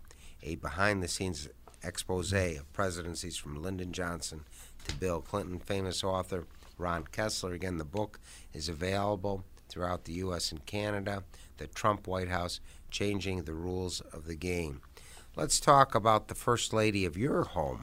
a 0.42 0.54
behind 0.56 1.02
the 1.02 1.08
scenes 1.08 1.48
expose 1.82 2.32
of 2.32 2.72
presidencies 2.72 3.36
from 3.36 3.62
Lyndon 3.62 3.92
Johnson 3.92 4.44
to 4.86 4.94
Bill 4.96 5.20
Clinton. 5.20 5.58
Famous 5.58 6.04
author 6.04 6.46
Ron 6.78 7.04
Kessler. 7.04 7.52
Again, 7.52 7.78
the 7.78 7.84
book 7.84 8.18
is 8.52 8.68
available 8.68 9.44
throughout 9.68 10.04
the 10.04 10.14
U.S. 10.14 10.50
and 10.50 10.64
Canada. 10.66 11.22
The 11.58 11.66
Trump 11.66 12.06
White 12.06 12.28
House 12.28 12.60
Changing 12.90 13.42
the 13.42 13.54
Rules 13.54 14.00
of 14.12 14.26
the 14.26 14.34
Game. 14.34 14.80
Let's 15.36 15.60
talk 15.60 15.94
about 15.94 16.28
the 16.28 16.34
First 16.34 16.72
Lady 16.72 17.04
of 17.04 17.16
your 17.16 17.44
home. 17.44 17.82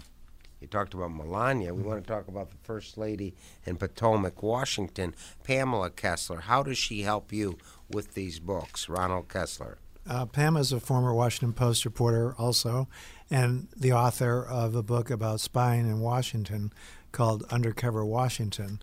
You 0.60 0.68
talked 0.68 0.94
about 0.94 1.14
Melania. 1.14 1.74
We 1.74 1.84
want 1.84 2.04
to 2.04 2.08
talk 2.12 2.28
about 2.28 2.50
the 2.50 2.58
First 2.64 2.98
Lady 2.98 3.36
in 3.66 3.78
Potomac, 3.78 4.42
Washington, 4.42 5.16
Pamela 5.44 5.92
Kessler. 5.92 6.42
How 6.42 6.64
does 6.64 6.78
she 6.78 7.04
help 7.04 7.32
you 7.32 7.58
with 7.90 8.16
these 8.16 8.40
books, 8.40 8.90
Ronald 8.90 9.30
Kessler? 9.30 9.78
Uh, 10.10 10.26
Pam 10.26 10.58
is 10.58 10.72
a 10.72 10.80
former 10.80 11.14
Washington 11.14 11.54
Post 11.54 11.86
reporter, 11.86 12.34
also, 12.38 12.88
and 13.30 13.68
the 13.76 13.92
author 13.92 14.46
of 14.46 14.76
a 14.76 14.84
book 14.84 15.10
about 15.10 15.40
spying 15.40 15.88
in 15.88 16.00
Washington 16.00 16.72
called 17.12 17.44
Undercover 17.50 18.06
Washington. 18.06 18.82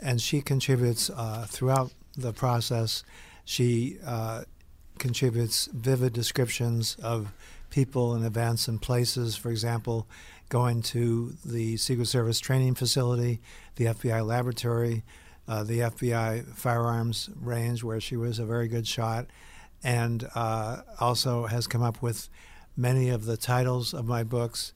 And 0.00 0.20
she 0.20 0.40
contributes 0.40 1.10
uh, 1.10 1.46
throughout 1.48 1.92
the 2.16 2.32
process. 2.32 3.04
She 3.44 3.98
uh, 4.04 4.44
contributes 4.98 5.66
vivid 5.66 6.12
descriptions 6.12 6.96
of 7.02 7.32
people 7.70 8.14
and 8.14 8.24
events 8.24 8.68
and 8.68 8.80
places. 8.80 9.36
For 9.36 9.50
example, 9.50 10.06
going 10.48 10.82
to 10.82 11.34
the 11.44 11.76
Secret 11.76 12.06
Service 12.06 12.40
training 12.40 12.74
facility, 12.74 13.40
the 13.76 13.86
FBI 13.86 14.24
laboratory, 14.26 15.02
uh, 15.46 15.62
the 15.62 15.80
FBI 15.80 16.46
firearms 16.54 17.30
range, 17.40 17.82
where 17.82 18.00
she 18.00 18.16
was 18.16 18.38
a 18.38 18.44
very 18.44 18.68
good 18.68 18.86
shot 18.86 19.26
and 19.82 20.28
uh, 20.34 20.78
also 20.98 21.46
has 21.46 21.66
come 21.66 21.82
up 21.82 22.00
with 22.00 22.28
many 22.76 23.08
of 23.08 23.24
the 23.24 23.36
titles 23.36 23.94
of 23.94 24.06
my 24.06 24.22
books 24.22 24.72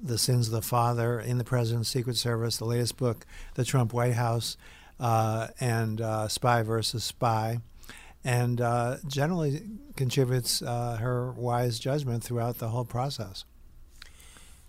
The 0.00 0.18
Sins 0.18 0.48
of 0.48 0.52
the 0.52 0.62
Father, 0.62 1.20
In 1.20 1.38
the 1.38 1.44
President's 1.44 1.88
Secret 1.88 2.16
Service, 2.16 2.56
the 2.56 2.64
latest 2.64 2.96
book, 2.96 3.26
The 3.54 3.64
Trump 3.64 3.92
White 3.92 4.14
House, 4.14 4.56
uh, 5.00 5.48
and 5.60 6.00
uh, 6.00 6.28
Spy 6.28 6.62
versus 6.62 7.04
Spy. 7.04 7.58
And 8.24 8.60
uh, 8.60 8.98
generally 9.08 9.62
contributes 9.96 10.62
uh, 10.62 10.96
her 11.00 11.32
wise 11.32 11.80
judgment 11.80 12.22
throughout 12.22 12.58
the 12.58 12.68
whole 12.68 12.84
process. 12.84 13.44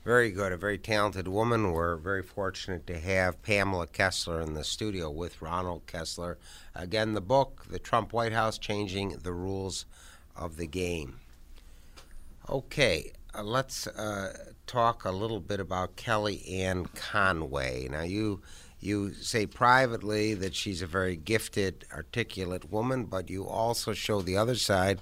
Very 0.03 0.31
good. 0.31 0.51
A 0.51 0.57
very 0.57 0.77
talented 0.77 1.29
woman. 1.29 1.71
We're 1.71 1.95
very 1.95 2.23
fortunate 2.23 2.85
to 2.87 2.99
have 2.99 3.41
Pamela 3.41 3.87
Kessler 3.87 4.41
in 4.41 4.53
the 4.53 4.63
studio 4.63 5.09
with 5.09 5.41
Ronald 5.41 5.85
Kessler. 5.87 6.37
Again, 6.75 7.13
the 7.13 7.21
book, 7.21 7.65
The 7.69 7.79
Trump 7.79 8.11
White 8.11 8.33
House 8.33 8.57
Changing 8.57 9.17
the 9.23 9.31
Rules 9.31 9.85
of 10.35 10.57
the 10.57 10.67
Game. 10.67 11.19
Okay, 12.49 13.13
uh, 13.33 13.41
let's 13.41 13.87
uh, 13.87 14.51
talk 14.67 15.05
a 15.05 15.11
little 15.11 15.39
bit 15.39 15.61
about 15.61 15.95
Kellyanne 15.95 16.93
Conway. 16.93 17.87
Now, 17.89 18.01
you 18.01 18.41
you 18.81 19.13
say 19.13 19.45
privately 19.45 20.33
that 20.33 20.53
she's 20.53 20.81
a 20.81 20.87
very 20.87 21.15
gifted, 21.15 21.85
articulate 21.93 22.69
woman, 22.69 23.05
but 23.05 23.29
you 23.29 23.47
also 23.47 23.93
show 23.93 24.21
the 24.21 24.35
other 24.35 24.55
side 24.55 24.99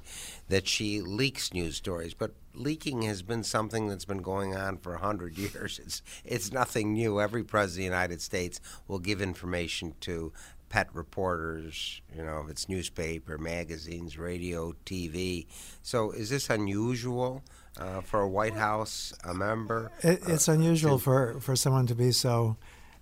that 0.50 0.68
she 0.68 1.02
leaks 1.02 1.52
news 1.52 1.78
stories. 1.78 2.14
But 2.14 2.36
leaking 2.54 3.02
has 3.04 3.24
been 3.24 3.44
something 3.44 3.88
that's 3.88 4.06
been 4.06 4.22
going 4.22 4.56
on 4.56 4.78
for 4.78 4.92
100 4.92 5.36
years. 5.38 5.80
It's, 5.84 6.04
it's 6.24 6.52
nothing 6.52 6.94
new. 6.94 7.20
Every 7.20 7.44
president 7.44 7.88
of 7.88 7.92
the 7.92 7.98
United 7.98 8.22
States 8.22 8.62
will 8.88 9.00
give 9.00 9.20
information 9.20 9.96
to 10.02 10.32
pet 10.72 10.88
reporters, 10.94 12.02
you 12.16 12.24
know, 12.24 12.42
if 12.46 12.50
it's 12.50 12.70
newspaper, 12.70 13.38
magazines, 13.38 14.18
radio, 14.18 14.74
TV. 14.86 15.46
So 15.84 16.12
is 16.12 16.30
this 16.30 16.50
unusual 16.50 17.44
uh, 17.78 18.00
for 18.00 18.22
a 18.22 18.30
White 18.30 18.54
House 18.54 19.14
a 19.26 19.34
member? 19.34 19.92
It, 20.02 20.22
it's 20.28 20.48
uh, 20.48 20.54
unusual 20.54 20.98
to, 20.98 21.04
for, 21.04 21.40
for 21.42 21.58
someone 21.58 21.88
to 21.88 21.96
be 21.96 22.14
so 22.14 22.56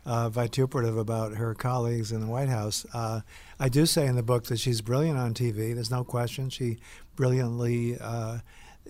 uh, 0.04 0.30
vituperative 0.30 0.98
about 0.98 1.36
her 1.36 1.54
colleagues 1.54 2.12
in 2.12 2.22
the 2.22 2.28
White 2.28 2.50
House. 2.50 2.88
Uh, 2.92 3.22
I 3.60 3.70
do 3.70 3.86
say 3.86 4.08
in 4.08 4.16
the 4.16 4.24
book 4.24 4.46
that 4.46 4.58
she's 4.58 4.82
brilliant 4.82 5.20
on 5.20 5.36
TV. 5.36 5.76
There's 5.76 5.92
no 5.92 6.04
question. 6.04 6.50
She 6.50 6.80
brilliantly 7.16 8.00
uh, 8.02 8.40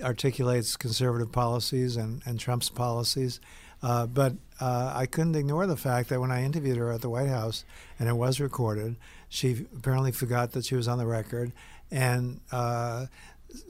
articulates 0.02 0.78
conservative 0.78 1.34
policies 1.34 1.98
and, 1.98 2.22
and 2.26 2.40
Trump's 2.40 2.70
policies. 2.70 3.42
Uh, 3.84 4.06
but 4.08 4.36
uh, 4.60 4.92
I 4.94 5.06
couldn't 5.06 5.36
ignore 5.36 5.66
the 5.68 5.78
fact 5.78 6.10
that 6.10 6.20
when 6.20 6.32
I 6.32 6.44
interviewed 6.44 6.78
her 6.78 6.92
at 6.92 7.02
the 7.02 7.10
White 7.10 7.30
House, 7.30 7.64
and 7.98 8.10
it 8.10 8.14
was 8.14 8.40
recorded, 8.40 8.98
she 9.30 9.66
apparently 9.76 10.12
forgot 10.12 10.52
that 10.52 10.66
she 10.66 10.76
was 10.76 10.88
on 10.88 10.98
the 10.98 11.06
record 11.06 11.54
and 11.92 12.42
uh, 12.52 13.06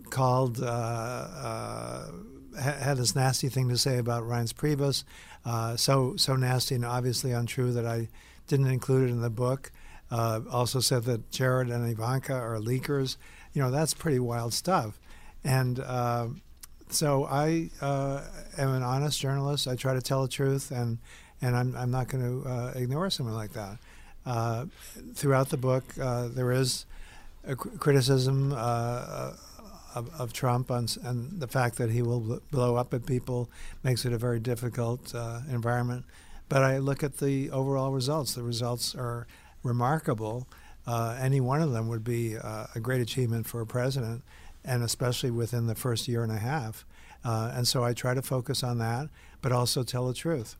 called, 0.10 0.62
uh, 0.62 0.65
uh, 0.65 2.12
had 2.60 2.98
this 2.98 3.15
nasty 3.15 3.50
thing 3.50 3.69
to 3.69 3.77
say 3.77 3.98
about 3.98 4.24
Reince 4.24 4.53
Priebus. 4.53 5.03
Uh, 5.46 5.75
so, 5.77 6.15
so 6.15 6.36
nasty 6.36 6.75
and 6.75 6.86
obviously 6.86 7.31
untrue 7.31 7.72
that 7.74 7.86
I 7.86 8.10
didn't 8.48 8.67
include 8.67 9.10
it 9.10 9.12
in 9.12 9.22
the 9.22 9.29
book. 9.29 9.72
also 10.12 10.79
said 10.79 11.03
that 11.03 11.29
Jared 11.29 11.69
and 11.69 11.89
Ivanka 11.89 12.34
are 12.34 12.58
leakers. 12.58 13.17
You 13.53 13.62
know, 13.62 13.72
that's 13.72 13.93
pretty 13.93 14.19
wild 14.19 14.53
stuff. 14.53 15.00
And 15.43 15.79
so 16.89 17.25
I 17.25 17.69
uh, 17.81 18.22
am 18.58 18.74
an 18.74 18.84
honest 18.84 19.19
journalist. 19.19 19.67
I 19.67 19.75
try 19.75 19.93
to 19.93 20.01
tell 20.01 20.24
the 20.24 20.27
truth, 20.27 20.72
and 20.72 20.98
and 21.41 21.55
I'm 21.55 21.75
I'm 21.75 21.91
not 21.91 22.08
going 22.10 22.24
to 22.43 22.50
uh, 22.50 22.74
ignore 22.75 23.10
someone 23.10 23.36
like 23.36 23.53
that. 23.53 23.77
Uh, 24.25 24.65
throughout 25.13 25.50
the 25.50 25.58
book, 25.58 25.84
uh, 26.00 26.27
there 26.27 26.51
is 26.51 26.86
a 27.48 27.55
criticism 27.55 28.53
uh, 28.55 29.34
of, 29.96 30.10
of, 30.19 30.34
Trump 30.34 30.69
on, 30.69 30.88
and 31.03 31.39
the 31.39 31.48
fact 31.48 31.77
that 31.77 31.89
he 31.89 32.01
will 32.01 32.41
blow 32.51 32.75
up 32.75 32.93
at 32.93 33.05
people 33.05 33.50
makes 33.81 34.05
it 34.05 34.12
a 34.12 34.17
very 34.17 34.39
difficult 34.39 35.15
uh, 35.15 35.39
environment. 35.50 36.03
But 36.50 36.63
I 36.63 36.79
look 36.79 37.01
at 37.01 37.17
the 37.17 37.50
overall 37.50 37.91
results. 37.91 38.34
The 38.34 38.43
results 38.43 38.93
are 38.93 39.25
remarkable. 39.63 40.48
any 40.88 41.39
one 41.39 41.62
of 41.62 41.72
them 41.72 41.88
would 41.88 42.03
be 42.03 42.34
a 42.34 42.79
great 42.81 43.01
achievement 43.01 43.48
for 43.48 43.62
a 43.62 43.65
president 43.65 44.22
and 44.69 44.83
especially 44.83 45.31
within 45.31 45.65
the 45.65 45.73
first 45.73 46.07
year 46.07 46.21
and 46.21 46.31
a 46.31 46.38
half. 46.38 46.85
Uh, 47.25 47.51
and 47.55 47.67
so 47.67 47.83
I 47.83 47.93
try 47.93 48.13
to 48.13 48.21
focus 48.21 48.63
on 48.63 48.77
that, 48.77 49.09
but 49.41 49.51
also 49.51 49.81
tell 49.81 50.07
the 50.07 50.13
truth. 50.13 50.55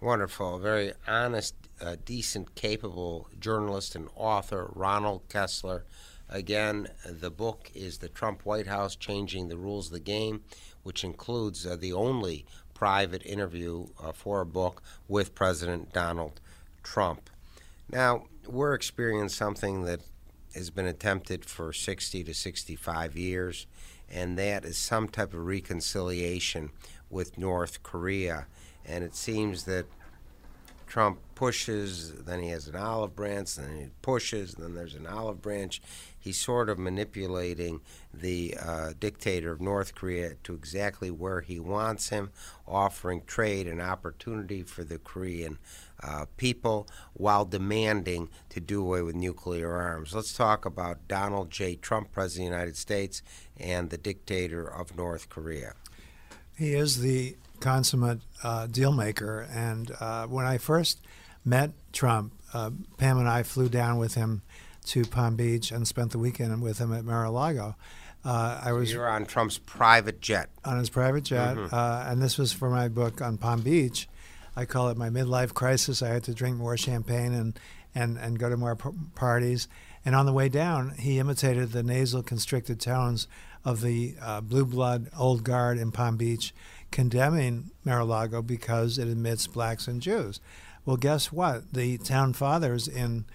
Wonderful. 0.00 0.58
Very 0.58 0.94
honest, 1.06 1.54
uh, 1.82 1.96
decent, 2.04 2.54
capable 2.54 3.28
journalist 3.38 3.94
and 3.94 4.08
author, 4.16 4.70
Ronald 4.74 5.28
Kessler. 5.28 5.84
Again, 6.30 6.88
the 7.04 7.30
book 7.30 7.70
is 7.74 7.98
The 7.98 8.08
Trump 8.08 8.46
White 8.46 8.66
House 8.66 8.96
Changing 8.96 9.48
the 9.48 9.58
Rules 9.58 9.88
of 9.88 9.92
the 9.92 10.00
Game, 10.00 10.42
which 10.82 11.04
includes 11.04 11.66
uh, 11.66 11.76
the 11.76 11.92
only 11.92 12.46
private 12.72 13.24
interview 13.26 13.88
uh, 14.02 14.12
for 14.12 14.40
a 14.40 14.46
book 14.46 14.82
with 15.08 15.34
President 15.34 15.92
Donald 15.92 16.40
Trump. 16.82 17.28
Now, 17.90 18.24
we're 18.46 18.74
experiencing 18.74 19.28
something 19.28 19.84
that 19.84 20.00
has 20.54 20.70
been 20.70 20.86
attempted 20.86 21.44
for 21.44 21.72
60 21.72 22.24
to 22.24 22.34
65 22.34 23.16
years, 23.16 23.66
and 24.10 24.38
that 24.38 24.64
is 24.64 24.78
some 24.78 25.08
type 25.08 25.34
of 25.34 25.46
reconciliation 25.46 26.70
with 27.10 27.38
North 27.38 27.82
Korea. 27.82 28.46
And 28.84 29.04
it 29.04 29.14
seems 29.14 29.64
that 29.64 29.86
Trump 30.88 31.18
pushes, 31.34 32.12
then 32.24 32.42
he 32.42 32.48
has 32.48 32.66
an 32.66 32.74
olive 32.74 33.14
branch, 33.14 33.56
then 33.56 33.76
he 33.78 33.86
pushes, 34.00 34.54
then 34.54 34.74
there's 34.74 34.94
an 34.94 35.06
olive 35.06 35.42
branch. 35.42 35.82
He's 36.18 36.40
sort 36.40 36.68
of 36.68 36.78
manipulating 36.78 37.80
the 38.12 38.56
uh, 38.60 38.92
dictator 38.98 39.52
of 39.52 39.60
North 39.60 39.94
Korea 39.94 40.34
to 40.44 40.54
exactly 40.54 41.10
where 41.10 41.42
he 41.42 41.60
wants 41.60 42.08
him, 42.08 42.30
offering 42.66 43.22
trade 43.26 43.66
and 43.66 43.80
opportunity 43.80 44.62
for 44.62 44.82
the 44.82 44.98
Korean 44.98 45.58
uh, 46.02 46.26
people 46.36 46.86
while 47.14 47.44
demanding 47.44 48.28
to 48.50 48.60
do 48.60 48.80
away 48.82 49.02
with 49.02 49.14
nuclear 49.14 49.72
arms. 49.72 50.14
Let's 50.14 50.32
talk 50.32 50.64
about 50.64 51.08
Donald 51.08 51.50
J. 51.50 51.76
Trump, 51.76 52.12
President 52.12 52.46
of 52.46 52.50
the 52.50 52.56
United 52.56 52.76
States, 52.76 53.22
and 53.56 53.90
the 53.90 53.98
dictator 53.98 54.66
of 54.66 54.96
North 54.96 55.28
Korea. 55.28 55.74
He 56.56 56.74
is 56.74 57.00
the 57.00 57.36
consummate 57.60 58.20
uh, 58.42 58.66
deal 58.66 58.92
maker. 58.92 59.48
And 59.52 59.92
uh, 60.00 60.26
when 60.26 60.44
I 60.44 60.58
first 60.58 61.00
met 61.44 61.72
Trump, 61.92 62.32
uh, 62.52 62.70
Pam 62.96 63.18
and 63.18 63.28
I 63.28 63.42
flew 63.42 63.68
down 63.68 63.98
with 63.98 64.14
him 64.14 64.42
to 64.86 65.04
Palm 65.04 65.36
Beach 65.36 65.70
and 65.70 65.86
spent 65.86 66.12
the 66.12 66.18
weekend 66.18 66.62
with 66.62 66.78
him 66.78 66.92
at 66.92 67.04
Mar-a-Lago. 67.04 67.76
Uh, 68.24 68.60
I 68.64 68.72
was 68.72 68.92
you're 68.92 69.08
on 69.08 69.26
Trump's 69.26 69.58
private 69.58 70.20
jet. 70.20 70.50
On 70.64 70.78
his 70.78 70.90
private 70.90 71.24
jet, 71.24 71.56
mm-hmm. 71.56 71.74
Uh, 71.74 72.04
and 72.06 72.20
this 72.20 72.36
was 72.36 72.52
for 72.52 72.68
my 72.68 72.88
book 72.88 73.22
on 73.22 73.38
Palm 73.38 73.62
Beach. 73.62 74.08
I 74.58 74.64
call 74.64 74.88
it 74.88 74.96
my 74.96 75.08
midlife 75.08 75.54
crisis. 75.54 76.02
I 76.02 76.08
had 76.08 76.24
to 76.24 76.34
drink 76.34 76.56
more 76.56 76.76
champagne 76.76 77.32
and 77.32 77.56
and, 77.94 78.18
and 78.18 78.40
go 78.40 78.48
to 78.48 78.56
more 78.56 78.74
p- 78.74 78.90
parties. 79.14 79.68
And 80.04 80.16
on 80.16 80.26
the 80.26 80.32
way 80.32 80.48
down, 80.48 80.94
he 80.98 81.20
imitated 81.20 81.70
the 81.70 81.84
nasal 81.84 82.24
constricted 82.24 82.80
tones 82.80 83.28
of 83.64 83.82
the 83.82 84.16
uh, 84.20 84.40
blue 84.40 84.64
blood 84.64 85.10
old 85.16 85.44
guard 85.44 85.78
in 85.78 85.92
Palm 85.92 86.16
Beach 86.16 86.52
condemning 86.90 87.70
Mar-a-Lago 87.84 88.42
because 88.42 88.98
it 88.98 89.06
admits 89.06 89.46
blacks 89.46 89.86
and 89.86 90.02
Jews. 90.02 90.40
Well, 90.84 90.96
guess 90.96 91.30
what? 91.30 91.72
The 91.72 91.98
town 91.98 92.32
fathers 92.32 92.88
in 92.88 93.26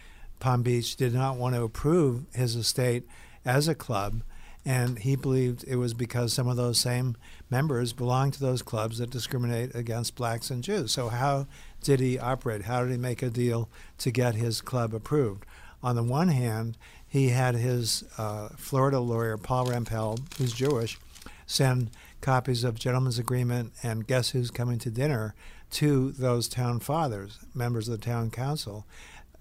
Palm 0.41 0.61
Beach 0.61 0.97
did 0.97 1.13
not 1.13 1.37
want 1.37 1.55
to 1.55 1.63
approve 1.63 2.25
his 2.33 2.57
estate 2.57 3.07
as 3.45 3.69
a 3.69 3.75
club, 3.75 4.23
and 4.65 4.99
he 4.99 5.15
believed 5.15 5.65
it 5.67 5.75
was 5.75 5.93
because 5.93 6.33
some 6.33 6.47
of 6.47 6.55
those 6.55 6.79
same 6.79 7.17
members 7.49 7.91
belonged 7.91 8.33
to 8.33 8.39
those 8.39 8.61
clubs 8.61 8.97
that 8.97 9.09
discriminate 9.09 9.75
against 9.75 10.15
blacks 10.15 10.49
and 10.49 10.63
Jews. 10.63 10.91
So, 10.91 11.09
how 11.09 11.47
did 11.81 11.99
he 11.99 12.17
operate? 12.17 12.63
How 12.63 12.81
did 12.81 12.91
he 12.91 12.97
make 12.97 13.21
a 13.21 13.29
deal 13.29 13.69
to 13.97 14.11
get 14.11 14.35
his 14.35 14.61
club 14.61 14.93
approved? 14.93 15.45
On 15.81 15.95
the 15.95 16.03
one 16.03 16.29
hand, 16.29 16.77
he 17.07 17.29
had 17.29 17.55
his 17.55 18.05
uh, 18.17 18.49
Florida 18.57 18.99
lawyer, 18.99 19.37
Paul 19.37 19.67
Rampell, 19.67 20.19
who's 20.37 20.53
Jewish, 20.53 20.97
send 21.45 21.91
copies 22.21 22.63
of 22.63 22.79
Gentleman's 22.79 23.19
Agreement 23.19 23.73
and 23.83 24.07
Guess 24.07 24.29
Who's 24.29 24.49
Coming 24.49 24.79
to 24.79 24.89
Dinner 24.89 25.35
to 25.71 26.11
those 26.11 26.47
town 26.47 26.79
fathers, 26.79 27.39
members 27.53 27.89
of 27.89 27.99
the 27.99 28.05
town 28.05 28.31
council, 28.31 28.85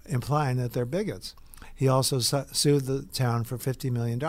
implying 0.05 0.57
that 0.57 0.73
they're 0.73 0.85
bigots. 0.85 1.33
He 1.75 1.87
also 1.87 2.19
su- 2.19 2.45
sued 2.51 2.85
the 2.85 3.03
town 3.13 3.43
for 3.43 3.57
$50 3.57 3.91
million. 3.91 4.19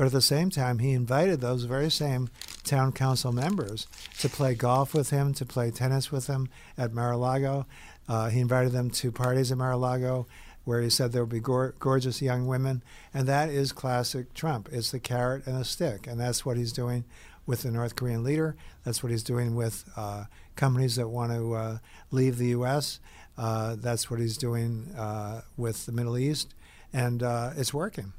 But 0.00 0.06
at 0.06 0.12
the 0.12 0.22
same 0.22 0.48
time, 0.48 0.78
he 0.78 0.92
invited 0.92 1.42
those 1.42 1.64
very 1.64 1.90
same 1.90 2.30
town 2.64 2.92
council 2.92 3.32
members 3.32 3.86
to 4.20 4.30
play 4.30 4.54
golf 4.54 4.94
with 4.94 5.10
him, 5.10 5.34
to 5.34 5.44
play 5.44 5.70
tennis 5.70 6.10
with 6.10 6.26
him 6.26 6.48
at 6.78 6.94
Mar 6.94 7.12
a 7.12 7.18
Lago. 7.18 7.66
Uh, 8.08 8.30
he 8.30 8.40
invited 8.40 8.72
them 8.72 8.88
to 8.92 9.12
parties 9.12 9.52
at 9.52 9.58
Mar 9.58 9.72
a 9.72 9.76
Lago 9.76 10.26
where 10.64 10.80
he 10.80 10.88
said 10.88 11.12
there 11.12 11.22
would 11.22 11.28
be 11.28 11.38
go- 11.38 11.72
gorgeous 11.78 12.22
young 12.22 12.46
women. 12.46 12.82
And 13.12 13.28
that 13.28 13.50
is 13.50 13.72
classic 13.72 14.32
Trump. 14.32 14.70
It's 14.72 14.90
the 14.90 15.00
carrot 15.00 15.46
and 15.46 15.60
the 15.60 15.66
stick. 15.66 16.06
And 16.06 16.18
that's 16.18 16.46
what 16.46 16.56
he's 16.56 16.72
doing 16.72 17.04
with 17.44 17.60
the 17.60 17.70
North 17.70 17.94
Korean 17.94 18.24
leader. 18.24 18.56
That's 18.84 19.02
what 19.02 19.12
he's 19.12 19.22
doing 19.22 19.54
with 19.54 19.84
uh, 19.98 20.24
companies 20.56 20.96
that 20.96 21.08
want 21.08 21.32
to 21.32 21.52
uh, 21.52 21.78
leave 22.10 22.38
the 22.38 22.46
U.S. 22.46 23.00
Uh, 23.36 23.76
that's 23.78 24.10
what 24.10 24.18
he's 24.18 24.38
doing 24.38 24.94
uh, 24.96 25.42
with 25.58 25.84
the 25.84 25.92
Middle 25.92 26.16
East, 26.16 26.54
and 26.90 27.22
uh, 27.22 27.50
it's 27.54 27.74
working. 27.74 28.14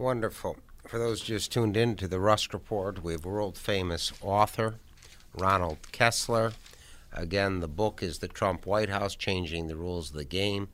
Wonderful. 0.00 0.56
For 0.88 0.98
those 0.98 1.20
just 1.20 1.52
tuned 1.52 1.76
in 1.76 1.94
to 1.96 2.08
the 2.08 2.20
Rusk 2.20 2.54
Report, 2.54 3.04
we 3.04 3.12
have 3.12 3.26
world 3.26 3.58
famous 3.58 4.14
author 4.22 4.76
Ronald 5.34 5.92
Kessler. 5.92 6.52
Again, 7.12 7.60
the 7.60 7.68
book 7.68 8.02
is 8.02 8.20
The 8.20 8.26
Trump 8.26 8.64
White 8.64 8.88
House 8.88 9.14
Changing 9.14 9.66
the 9.66 9.76
Rules 9.76 10.08
of 10.08 10.16
the 10.16 10.24
Game 10.24 10.68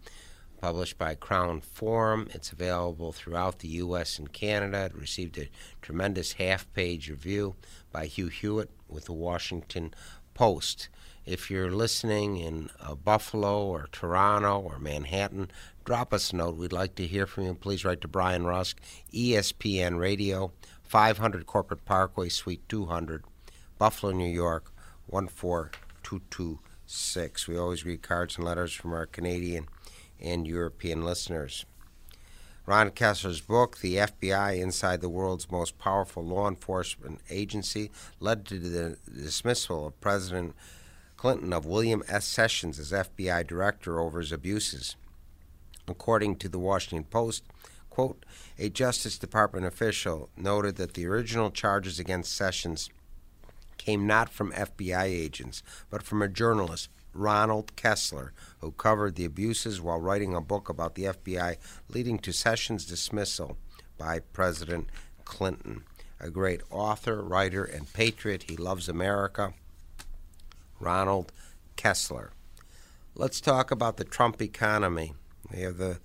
published 0.60 0.96
by 0.96 1.16
Crown 1.16 1.60
Forum. 1.60 2.28
It's 2.34 2.52
available 2.52 3.10
throughout 3.10 3.58
the 3.58 3.68
U.S. 3.68 4.16
and 4.16 4.32
Canada. 4.32 4.84
It 4.84 4.94
received 4.94 5.38
a 5.38 5.48
tremendous 5.82 6.34
half 6.34 6.72
page 6.72 7.10
review 7.10 7.56
by 7.90 8.06
Hugh 8.06 8.28
Hewitt 8.28 8.70
with 8.88 9.06
the 9.06 9.12
Washington 9.12 9.92
Post. 10.34 10.88
If 11.24 11.50
you're 11.50 11.72
listening 11.72 12.36
in 12.36 12.70
uh, 12.80 12.94
Buffalo 12.94 13.66
or 13.66 13.88
Toronto 13.90 14.60
or 14.60 14.78
Manhattan, 14.78 15.50
drop 15.86 16.12
us 16.12 16.32
a 16.32 16.36
note. 16.36 16.56
We'd 16.56 16.72
like 16.72 16.96
to 16.96 17.06
hear 17.06 17.26
from 17.26 17.44
you. 17.44 17.54
Please 17.54 17.84
write 17.84 18.00
to 18.00 18.08
Brian 18.08 18.44
Rusk, 18.44 18.80
ESPN 19.14 20.00
Radio, 20.00 20.50
500 20.82 21.46
Corporate 21.46 21.84
Parkway, 21.84 22.28
Suite 22.28 22.68
200, 22.68 23.22
Buffalo, 23.78 24.12
New 24.12 24.28
York, 24.28 24.72
14226. 25.08 27.48
We 27.48 27.56
always 27.56 27.86
read 27.86 28.02
cards 28.02 28.36
and 28.36 28.44
letters 28.44 28.72
from 28.72 28.92
our 28.92 29.06
Canadian 29.06 29.68
and 30.20 30.44
European 30.46 31.04
listeners. 31.04 31.64
Ron 32.66 32.90
Kessler's 32.90 33.40
book, 33.40 33.78
The 33.78 33.94
FBI 33.94 34.60
Inside 34.60 35.00
the 35.00 35.08
World's 35.08 35.52
Most 35.52 35.78
Powerful 35.78 36.24
Law 36.24 36.48
Enforcement 36.48 37.20
Agency, 37.30 37.92
led 38.18 38.44
to 38.46 38.58
the 38.58 38.98
dismissal 39.08 39.86
of 39.86 40.00
President 40.00 40.56
Clinton 41.16 41.52
of 41.52 41.64
William 41.64 42.02
S. 42.08 42.26
Sessions 42.26 42.80
as 42.80 42.90
FBI 42.90 43.46
director 43.46 44.00
over 44.00 44.18
his 44.18 44.32
abuses 44.32 44.96
According 45.88 46.36
to 46.36 46.48
the 46.48 46.58
Washington 46.58 47.04
Post, 47.04 47.44
quote, 47.90 48.24
a 48.58 48.68
Justice 48.68 49.18
Department 49.18 49.66
official 49.66 50.28
noted 50.36 50.76
that 50.76 50.94
the 50.94 51.06
original 51.06 51.50
charges 51.50 51.98
against 51.98 52.34
Sessions 52.34 52.90
came 53.78 54.06
not 54.06 54.28
from 54.28 54.52
FBI 54.52 55.04
agents, 55.04 55.62
but 55.90 56.02
from 56.02 56.22
a 56.22 56.28
journalist, 56.28 56.88
Ronald 57.12 57.76
Kessler, 57.76 58.32
who 58.60 58.72
covered 58.72 59.14
the 59.14 59.24
abuses 59.24 59.80
while 59.80 60.00
writing 60.00 60.34
a 60.34 60.40
book 60.40 60.68
about 60.68 60.94
the 60.94 61.04
FBI, 61.04 61.56
leading 61.88 62.18
to 62.18 62.32
Sessions' 62.32 62.84
dismissal 62.84 63.56
by 63.96 64.20
President 64.20 64.88
Clinton. 65.24 65.84
A 66.20 66.30
great 66.30 66.62
author, 66.70 67.22
writer, 67.22 67.64
and 67.64 67.92
patriot. 67.92 68.44
He 68.48 68.56
loves 68.56 68.88
America. 68.88 69.54
Ronald 70.80 71.32
Kessler. 71.76 72.32
Let's 73.14 73.40
talk 73.40 73.70
about 73.70 73.96
the 73.96 74.04
Trump 74.04 74.40
economy. 74.42 75.14
We 75.52 75.60
have 75.60 75.78
the 75.78 75.98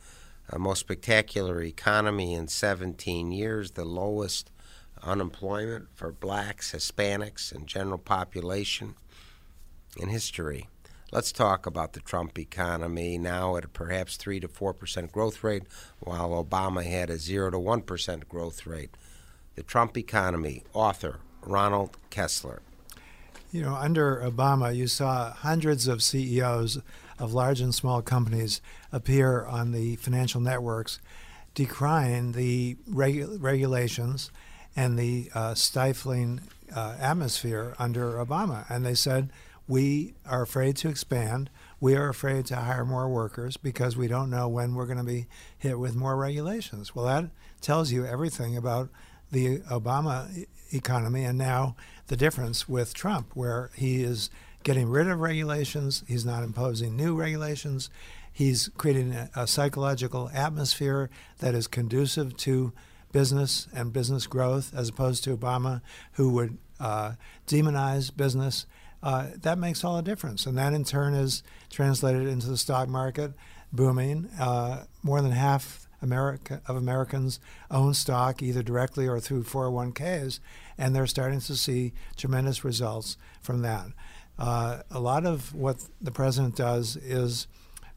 uh, 0.51 0.57
most 0.57 0.79
spectacular 0.79 1.61
economy 1.61 2.33
in 2.33 2.47
17 2.47 3.31
years, 3.31 3.71
the 3.71 3.85
lowest 3.85 4.51
unemployment 5.03 5.87
for 5.93 6.11
blacks, 6.11 6.73
Hispanics, 6.73 7.51
and 7.51 7.67
general 7.67 7.97
population 7.97 8.95
in 9.97 10.09
history. 10.09 10.67
Let's 11.11 11.31
talk 11.31 11.65
about 11.65 11.93
the 11.93 11.99
Trump 11.99 12.39
economy 12.39 13.17
now 13.17 13.57
at 13.57 13.73
perhaps 13.73 14.15
3 14.15 14.39
to 14.41 14.47
4% 14.47 15.11
growth 15.11 15.43
rate, 15.43 15.63
while 15.99 16.29
Obama 16.29 16.85
had 16.85 17.09
a 17.09 17.17
0 17.17 17.51
to 17.51 17.57
1% 17.57 18.29
growth 18.29 18.65
rate. 18.65 18.91
The 19.55 19.63
Trump 19.63 19.97
economy, 19.97 20.63
author 20.73 21.19
Ronald 21.45 21.97
Kessler. 22.09 22.61
You 23.51 23.63
know, 23.63 23.75
under 23.75 24.21
Obama, 24.25 24.73
you 24.73 24.87
saw 24.87 25.33
hundreds 25.33 25.85
of 25.85 26.01
CEOs 26.01 26.79
of 27.19 27.33
large 27.33 27.59
and 27.59 27.75
small 27.75 28.01
companies 28.01 28.61
appear 28.93 29.43
on 29.43 29.73
the 29.73 29.97
financial 29.97 30.39
networks 30.39 31.01
decrying 31.53 32.31
the 32.31 32.77
regu- 32.89 33.41
regulations 33.41 34.31
and 34.73 34.97
the 34.97 35.29
uh, 35.35 35.53
stifling 35.53 36.39
uh, 36.73 36.95
atmosphere 36.97 37.75
under 37.77 38.13
Obama. 38.13 38.65
And 38.69 38.85
they 38.85 38.95
said, 38.95 39.31
we 39.67 40.13
are 40.25 40.41
afraid 40.41 40.77
to 40.77 40.89
expand. 40.89 41.49
We 41.81 41.97
are 41.97 42.07
afraid 42.07 42.45
to 42.47 42.55
hire 42.55 42.85
more 42.85 43.09
workers 43.09 43.57
because 43.57 43.97
we 43.97 44.07
don't 44.07 44.29
know 44.29 44.47
when 44.47 44.75
we're 44.75 44.85
going 44.85 44.97
to 44.97 45.03
be 45.03 45.27
hit 45.57 45.77
with 45.77 45.93
more 45.93 46.15
regulations. 46.15 46.95
Well, 46.95 47.05
that 47.05 47.29
tells 47.59 47.91
you 47.91 48.05
everything 48.05 48.55
about 48.55 48.89
the 49.31 49.59
Obama 49.59 50.45
economy 50.73 51.23
and 51.23 51.37
now 51.37 51.75
the 52.07 52.17
difference 52.17 52.67
with 52.67 52.93
Trump, 52.93 53.31
where 53.33 53.71
he 53.75 54.03
is 54.03 54.29
getting 54.63 54.89
rid 54.89 55.07
of 55.07 55.19
regulations, 55.19 56.03
he's 56.07 56.25
not 56.25 56.43
imposing 56.43 56.95
new 56.95 57.15
regulations, 57.15 57.89
he's 58.31 58.69
creating 58.77 59.13
a, 59.13 59.29
a 59.35 59.47
psychological 59.47 60.29
atmosphere 60.33 61.09
that 61.39 61.55
is 61.55 61.67
conducive 61.67 62.35
to 62.37 62.73
business 63.11 63.67
and 63.73 63.91
business 63.91 64.27
growth, 64.27 64.73
as 64.75 64.89
opposed 64.89 65.23
to 65.23 65.35
Obama, 65.35 65.81
who 66.13 66.29
would 66.29 66.57
uh, 66.79 67.13
demonize 67.47 68.15
business. 68.15 68.65
Uh, 69.03 69.27
that 69.41 69.57
makes 69.57 69.83
all 69.83 69.95
the 69.95 70.01
difference. 70.01 70.45
And 70.45 70.57
that 70.57 70.73
in 70.73 70.83
turn 70.83 71.13
is 71.13 71.43
translated 71.69 72.27
into 72.27 72.47
the 72.47 72.57
stock 72.57 72.87
market 72.87 73.33
booming. 73.73 74.29
Uh, 74.39 74.85
more 75.01 75.21
than 75.21 75.31
half 75.31 75.87
America, 76.01 76.61
of 76.67 76.75
Americans 76.75 77.39
own 77.69 77.93
stock 77.93 78.41
either 78.41 78.63
directly 78.63 79.07
or 79.07 79.19
through 79.19 79.43
401ks, 79.43 80.39
and 80.77 80.95
they're 80.95 81.07
starting 81.07 81.39
to 81.41 81.55
see 81.55 81.93
tremendous 82.17 82.63
results 82.63 83.17
from 83.41 83.61
that. 83.61 83.87
Uh, 84.39 84.81
a 84.89 84.99
lot 84.99 85.25
of 85.25 85.53
what 85.53 85.77
the 86.01 86.11
president 86.11 86.55
does 86.55 86.95
is 86.95 87.47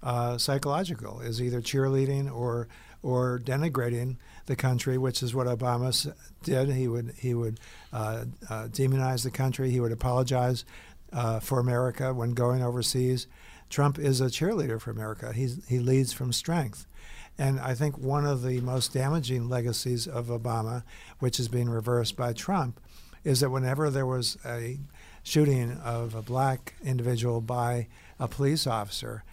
uh, 0.02 0.36
psychological, 0.36 1.20
is 1.20 1.40
either 1.40 1.60
cheerleading 1.60 2.32
or 2.32 2.68
or 3.02 3.38
denigrating 3.38 4.16
the 4.46 4.56
country, 4.56 4.96
which 4.96 5.22
is 5.22 5.34
what 5.34 5.46
Obama 5.46 6.14
did. 6.42 6.70
He 6.70 6.88
would 6.88 7.14
he 7.18 7.34
would 7.34 7.60
uh, 7.92 8.24
uh, 8.48 8.68
demonize 8.68 9.24
the 9.24 9.30
country. 9.30 9.70
He 9.70 9.80
would 9.80 9.92
apologize 9.92 10.64
uh, 11.12 11.40
for 11.40 11.58
America 11.58 12.12
when 12.12 12.32
going 12.32 12.62
overseas. 12.62 13.26
Trump 13.70 13.98
is 13.98 14.20
a 14.20 14.26
cheerleader 14.26 14.80
for 14.80 14.90
America. 14.90 15.32
He's, 15.32 15.66
he 15.66 15.78
leads 15.78 16.12
from 16.12 16.32
strength. 16.32 16.86
And 17.38 17.58
I 17.58 17.74
think 17.74 17.98
one 17.98 18.26
of 18.26 18.42
the 18.42 18.60
most 18.60 18.92
damaging 18.92 19.48
legacies 19.48 20.06
of 20.06 20.26
Obama, 20.26 20.84
which 21.18 21.40
is 21.40 21.48
being 21.48 21.68
reversed 21.68 22.16
by 22.16 22.32
Trump, 22.32 22.80
is 23.24 23.40
that 23.40 23.50
whenever 23.50 23.90
there 23.90 24.06
was 24.06 24.38
a 24.44 24.78
shooting 25.22 25.72
of 25.84 26.14
a 26.14 26.22
black 26.22 26.74
individual 26.84 27.40
by 27.40 27.88
a 28.20 28.28
police 28.28 28.66
officer, 28.66 29.24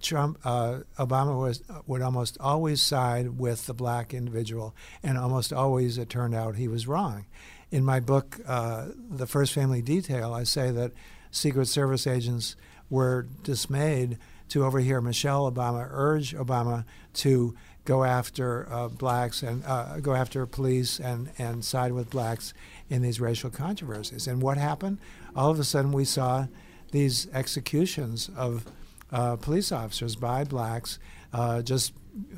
Trump, 0.00 0.38
uh, 0.44 0.78
Obama 0.98 1.38
was 1.38 1.62
would 1.86 2.00
almost 2.00 2.38
always 2.40 2.80
side 2.80 3.38
with 3.38 3.66
the 3.66 3.74
black 3.74 4.14
individual, 4.14 4.74
and 5.02 5.18
almost 5.18 5.52
always 5.52 5.98
it 5.98 6.08
turned 6.08 6.34
out 6.34 6.56
he 6.56 6.68
was 6.68 6.86
wrong. 6.86 7.26
In 7.70 7.84
my 7.84 8.00
book, 8.00 8.40
uh, 8.46 8.86
The 9.10 9.26
First 9.26 9.52
Family 9.52 9.82
Detail, 9.82 10.32
I 10.32 10.44
say 10.44 10.70
that 10.70 10.92
Secret 11.30 11.66
Service 11.66 12.06
agents 12.06 12.56
were 12.88 13.26
dismayed 13.42 14.18
to 14.50 14.64
overhear 14.64 15.00
Michelle 15.00 15.50
Obama 15.50 15.88
urge 15.90 16.34
Obama 16.34 16.84
to 17.14 17.54
go 17.84 18.04
after 18.04 18.68
uh, 18.70 18.88
blacks 18.88 19.42
and 19.42 19.64
uh, 19.64 19.98
go 20.00 20.14
after 20.14 20.44
police 20.46 21.00
and, 21.00 21.30
and 21.38 21.64
side 21.64 21.92
with 21.92 22.10
blacks 22.10 22.52
in 22.88 23.02
these 23.02 23.20
racial 23.20 23.50
controversies. 23.50 24.26
And 24.26 24.42
what 24.42 24.58
happened? 24.58 24.98
All 25.34 25.50
of 25.50 25.58
a 25.58 25.64
sudden, 25.64 25.92
we 25.92 26.04
saw 26.04 26.46
these 26.92 27.28
executions 27.32 28.30
of 28.36 28.64
uh, 29.12 29.36
police 29.36 29.72
officers 29.72 30.14
by 30.16 30.44
blacks 30.44 30.98
uh, 31.32 31.62
just 31.62 31.92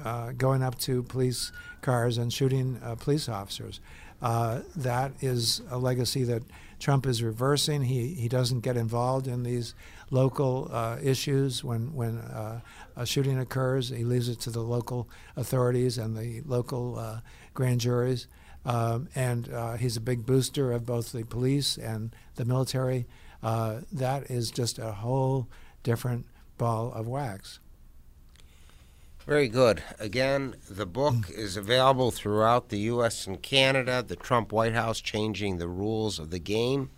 uh, 0.05 0.33
going 0.33 0.63
up 0.63 0.79
to 0.79 1.03
police 1.03 1.53
cars 1.81 2.19
and 2.19 2.33
shooting 2.33 2.79
uh, 2.83 2.95
police 2.95 3.29
officers. 3.29 3.81
that 4.21 5.13
is 5.21 5.63
a 5.71 5.79
legacy 5.79 6.25
that 6.25 6.43
Trump 6.83 7.07
is 7.07 7.23
reversing. 7.23 7.83
He 7.83 8.09
he 8.09 8.29
doesn't 8.29 8.61
get 8.61 8.77
involved 8.77 9.29
in 9.29 9.45
these 9.45 9.73
local 10.11 10.69
uh, 10.73 10.99
issues 11.01 11.63
when 11.63 11.95
when 11.95 12.19
uh, 12.19 12.61
a 12.97 13.07
shooting 13.07 13.39
occurs. 13.39 13.91
He 13.91 14.03
leaves 14.03 14.29
it 14.29 14.41
to 14.41 14.51
the 14.51 14.63
local 14.63 15.09
authorities 15.37 15.97
and 15.97 16.17
the 16.17 16.43
local 16.45 16.99
uh, 16.99 17.21
grand 17.55 17.81
juries. 17.81 18.27
Um, 18.65 19.09
and 19.15 19.49
uh, 19.53 19.75
he's 19.75 19.97
a 19.97 20.01
big 20.01 20.27
booster 20.27 20.73
of 20.73 20.85
both 20.85 21.13
the 21.13 21.23
police 21.23 21.79
and 21.79 22.15
the 22.35 22.45
military. 22.45 23.07
Uh, 23.45 23.83
that 23.93 24.29
is 24.29 24.51
just 24.51 24.81
a 24.81 24.91
whole 24.91 25.49
different 25.85 26.27
ball 26.59 26.93
of 26.93 27.07
wax. 27.07 27.61
Very 29.27 29.47
good. 29.47 29.85
Again, 30.01 30.57
the 30.69 30.85
book 30.85 31.31
is 31.31 31.57
available 31.57 32.11
throughout 32.11 32.71
the 32.71 32.81
U.S. 32.81 33.25
and 33.25 33.41
Canada. 33.41 34.05
The 34.05 34.17
Trump 34.17 34.51
White 34.51 34.73
House 34.73 35.01
Changing 35.01 35.59
the 35.59 35.69
Rules 35.69 36.19
of 36.19 36.31
the 36.31 36.41
Game, 36.41 36.91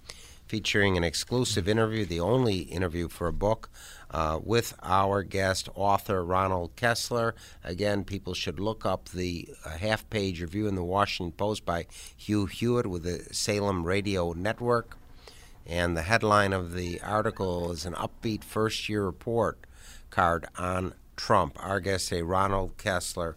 featuring 0.47 0.97
an 0.97 1.05
exclusive 1.05 1.69
interview, 1.69 2.07
the 2.07 2.21
only 2.21 2.61
interview 2.61 3.09
for 3.09 3.27
a 3.27 3.33
book, 3.33 3.69
uh, 4.11 4.41
with 4.43 4.75
our 4.83 5.23
guest, 5.23 5.69
author 5.75 6.25
Ronald 6.25 6.75
Kessler. 6.77 7.35
Again, 7.63 8.05
people 8.05 8.33
should 8.33 8.59
look 8.59 8.87
up 8.87 9.11
the 9.11 9.47
uh, 9.63 9.77
half 9.77 10.09
page 10.09 10.41
review 10.41 10.67
in 10.67 10.77
the 10.77 10.83
Washington 10.83 11.33
Post 11.33 11.67
by 11.67 11.85
Hugh 12.17 12.47
Hewitt 12.47 12.87
with 12.87 13.03
the 13.03 13.35
Salem 13.35 13.85
Radio 13.85 14.33
Network. 14.33 14.97
And 15.67 15.95
the 15.95 16.03
headline 16.03 16.55
of 16.55 16.73
the 16.73 17.03
article 17.03 17.71
is 17.71 17.85
an 17.85 17.93
upbeat 17.95 18.45
first 18.45 18.89
year 18.89 19.05
report 19.05 19.59
card 20.09 20.47
on 20.57 20.95
Trump. 21.17 21.57
Our 21.63 21.81
guest 21.81 22.09
today, 22.09 22.23
Ronald 22.23 22.77
Kessler, 22.79 23.37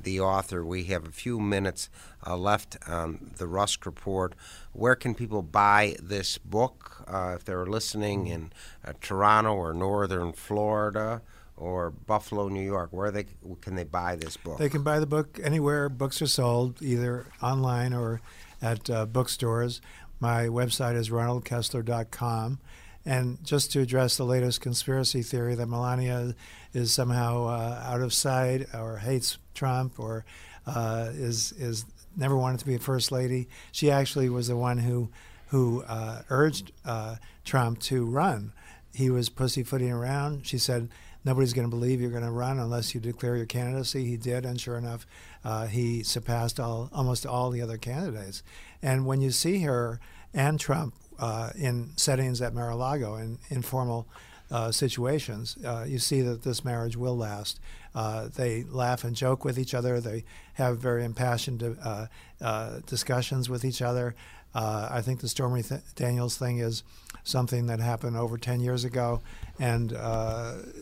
the 0.00 0.20
author. 0.20 0.64
We 0.64 0.84
have 0.84 1.06
a 1.06 1.12
few 1.12 1.40
minutes 1.40 1.88
uh, 2.26 2.36
left 2.36 2.76
on 2.86 3.32
the 3.36 3.46
Rusk 3.46 3.86
Report. 3.86 4.34
Where 4.72 4.94
can 4.94 5.14
people 5.14 5.42
buy 5.42 5.96
this 6.00 6.38
book 6.38 7.04
uh, 7.06 7.34
if 7.36 7.44
they're 7.44 7.66
listening 7.66 8.26
in 8.26 8.52
uh, 8.84 8.92
Toronto 9.00 9.54
or 9.54 9.72
Northern 9.72 10.32
Florida? 10.32 11.22
Or 11.54 11.90
Buffalo, 11.90 12.48
New 12.48 12.64
York. 12.64 12.88
Where 12.92 13.12
they 13.12 13.26
can 13.60 13.76
they 13.76 13.84
buy 13.84 14.16
this 14.16 14.36
book? 14.36 14.58
They 14.58 14.70
can 14.70 14.82
buy 14.82 14.98
the 14.98 15.06
book 15.06 15.38
anywhere 15.40 15.88
books 15.88 16.20
are 16.20 16.26
sold, 16.26 16.82
either 16.82 17.26
online 17.40 17.92
or 17.92 18.20
at 18.60 18.88
uh, 18.90 19.06
bookstores. 19.06 19.80
My 20.18 20.46
website 20.46 20.96
is 20.96 21.10
ronaldkessler.com. 21.10 22.58
And 23.04 23.42
just 23.44 23.72
to 23.72 23.80
address 23.80 24.16
the 24.16 24.24
latest 24.24 24.60
conspiracy 24.60 25.22
theory 25.22 25.54
that 25.56 25.66
Melania 25.66 26.34
is 26.72 26.92
somehow 26.92 27.46
uh, 27.46 27.82
out 27.84 28.00
of 28.00 28.12
sight 28.12 28.66
or 28.74 28.98
hates 28.98 29.38
Trump 29.54 29.98
or 29.98 30.24
uh, 30.66 31.08
is 31.12 31.52
is 31.52 31.84
never 32.16 32.36
wanted 32.36 32.60
to 32.60 32.66
be 32.66 32.74
a 32.74 32.78
first 32.78 33.10
lady, 33.10 33.48
she 33.72 33.90
actually 33.90 34.28
was 34.28 34.48
the 34.48 34.56
one 34.56 34.78
who 34.78 35.08
who 35.48 35.82
uh, 35.82 36.22
urged 36.30 36.72
uh, 36.84 37.16
Trump 37.44 37.78
to 37.80 38.04
run. 38.04 38.52
He 38.94 39.10
was 39.10 39.28
pussyfooting 39.28 39.90
around. 39.90 40.46
She 40.46 40.58
said, 40.58 40.88
"Nobody's 41.24 41.52
going 41.52 41.68
to 41.68 41.74
believe 41.74 42.00
you're 42.00 42.10
going 42.10 42.24
to 42.24 42.30
run 42.30 42.58
unless 42.58 42.94
you 42.94 43.00
declare 43.00 43.36
your 43.36 43.46
candidacy." 43.46 44.04
He 44.04 44.16
did, 44.16 44.44
and 44.46 44.60
sure 44.60 44.78
enough, 44.78 45.06
uh, 45.44 45.66
he 45.66 46.02
surpassed 46.02 46.60
all 46.60 46.88
almost 46.92 47.26
all 47.26 47.50
the 47.50 47.62
other 47.62 47.78
candidates. 47.78 48.42
And 48.80 49.06
when 49.06 49.20
you 49.20 49.30
see 49.30 49.62
her 49.62 50.00
and 50.32 50.58
Trump 50.58 50.94
uh, 51.22 51.50
in 51.54 51.88
settings 51.96 52.42
at 52.42 52.52
Mar-a-Lago 52.52 53.14
in 53.14 53.38
informal 53.48 54.08
uh, 54.50 54.72
situations, 54.72 55.56
uh, 55.64 55.84
you 55.86 56.00
see 56.00 56.20
that 56.20 56.42
this 56.42 56.64
marriage 56.64 56.96
will 56.96 57.16
last. 57.16 57.60
Uh, 57.94 58.26
they 58.34 58.64
laugh 58.64 59.04
and 59.04 59.14
joke 59.14 59.44
with 59.44 59.56
each 59.56 59.72
other. 59.72 60.00
They 60.00 60.24
have 60.54 60.78
very 60.78 61.04
impassioned 61.04 61.62
uh, 61.80 62.06
uh, 62.40 62.80
discussions 62.86 63.48
with 63.48 63.64
each 63.64 63.80
other. 63.80 64.16
I 64.54 65.00
think 65.00 65.20
the 65.20 65.28
Stormy 65.28 65.62
th- 65.62 65.80
Daniels 65.94 66.36
thing 66.36 66.58
is 66.58 66.82
something 67.22 67.66
that 67.66 67.78
happened 67.78 68.16
over 68.16 68.36
10 68.36 68.60
years 68.60 68.84
ago, 68.84 69.22
and 69.60 69.92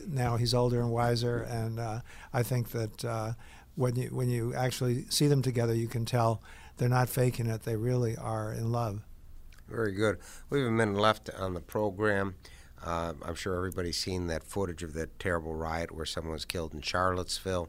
now 0.08 0.36
he's 0.38 0.54
older 0.54 0.80
and 0.80 0.90
wiser. 0.90 1.42
And 1.42 1.78
I 2.32 2.42
think 2.42 2.70
that 2.70 3.36
when 3.76 3.94
you 3.94 4.08
when 4.08 4.28
you 4.30 4.54
actually 4.54 5.04
see 5.10 5.28
them 5.28 5.42
together, 5.42 5.74
you 5.74 5.86
can 5.86 6.04
tell 6.04 6.42
they're 6.78 6.88
not 6.88 7.08
faking 7.08 7.46
it. 7.46 7.62
They 7.62 7.76
really 7.76 8.16
are 8.16 8.52
in 8.52 8.72
love. 8.72 9.02
Very 9.70 9.92
good. 9.92 10.18
We 10.50 10.58
have 10.58 10.68
a 10.68 10.72
minute 10.72 10.96
left 10.96 11.30
on 11.38 11.54
the 11.54 11.60
program. 11.60 12.34
Uh, 12.84 13.12
I'm 13.24 13.34
sure 13.34 13.54
everybody's 13.56 13.98
seen 13.98 14.26
that 14.26 14.42
footage 14.42 14.82
of 14.82 14.94
that 14.94 15.18
terrible 15.20 15.54
riot 15.54 15.92
where 15.92 16.06
someone 16.06 16.32
was 16.32 16.44
killed 16.44 16.74
in 16.74 16.80
Charlottesville, 16.80 17.68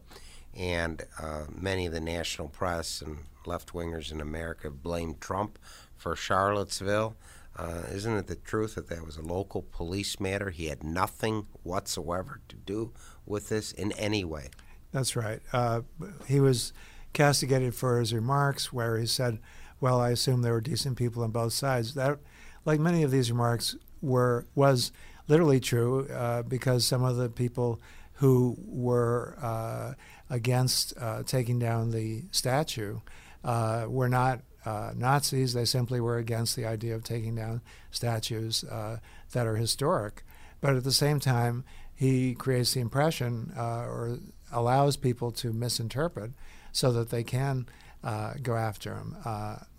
and 0.56 1.04
uh, 1.22 1.46
many 1.54 1.86
of 1.86 1.94
the 1.94 2.00
national 2.00 2.48
press 2.48 3.02
and 3.02 3.20
left 3.46 3.74
wingers 3.74 4.12
in 4.12 4.20
America 4.20 4.72
blamed 4.72 5.22
Trump 5.22 5.60
for 5.96 6.16
Charlottesville. 6.16 7.16
Uh, 7.56 7.84
isn't 7.92 8.18
it 8.18 8.28
the 8.28 8.36
truth 8.36 8.76
that 8.76 8.88
that 8.88 9.06
was 9.06 9.18
a 9.18 9.22
local 9.22 9.62
police 9.62 10.20
matter? 10.20 10.50
He 10.50 10.68
had 10.68 10.84
nothing 10.84 11.46
whatsoever 11.64 12.40
to 12.48 12.56
do 12.56 12.94
with 13.26 13.50
this 13.50 13.74
in 13.74 13.92
any 13.94 14.24
way. 14.24 14.50
That's 14.92 15.16
right. 15.16 15.42
Uh, 15.54 15.82
he 16.26 16.40
was 16.40 16.74
castigated 17.14 17.76
for 17.76 18.00
his 18.00 18.14
remarks 18.14 18.72
where 18.72 18.98
he 18.98 19.06
said, 19.06 19.40
"Well, 19.82 20.00
I 20.00 20.12
assume 20.12 20.42
there 20.42 20.54
were 20.54 20.62
decent 20.62 20.98
people 20.98 21.24
on 21.24 21.32
both 21.32 21.52
sides." 21.52 21.96
That, 21.96 22.20
like 22.64 22.80
many 22.80 23.04
of 23.04 23.12
these 23.12 23.32
remarks, 23.32 23.76
were 24.02 24.46
was 24.56 24.92
literally 25.28 25.60
true 25.60 26.08
uh, 26.08 26.44
because 26.44 26.86
some 26.86 27.04
of 27.04 27.16
the 27.16 27.30
people 27.30 27.82
who 28.16 28.56
were 28.66 29.36
uh, 29.42 29.94
against 30.30 30.94
uh, 31.00 31.24
taking 31.24 31.58
down 31.58 31.92
the 31.92 32.24
statue 32.32 33.00
uh, 33.44 33.86
were 33.88 34.10
not 34.10 34.42
uh, 34.66 34.92
Nazis. 34.96 35.54
They 35.54 35.66
simply 35.66 36.00
were 36.00 36.18
against 36.18 36.56
the 36.56 36.66
idea 36.66 36.96
of 36.96 37.04
taking 37.04 37.36
down 37.36 37.62
statues 37.90 38.64
uh, 38.64 38.98
that 39.32 39.48
are 39.48 39.56
historic. 39.56 40.24
But 40.60 40.76
at 40.76 40.84
the 40.84 40.92
same 40.92 41.20
time, 41.20 41.64
he 41.96 42.36
creates 42.36 42.74
the 42.74 42.82
impression 42.82 43.52
or 43.58 44.20
allows 44.52 44.98
people 44.98 45.32
to 45.32 45.54
misinterpret 45.54 46.32
so 46.72 46.92
that 46.92 47.10
they 47.10 47.24
can 47.24 47.66
go 48.04 48.56
after 48.56 48.96
him. 48.96 49.16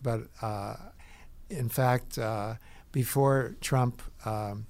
but 0.02 0.22
in 1.50 1.68
fact, 1.68 2.18
before 2.92 3.56
Trump 3.60 4.02
um, 4.24 4.66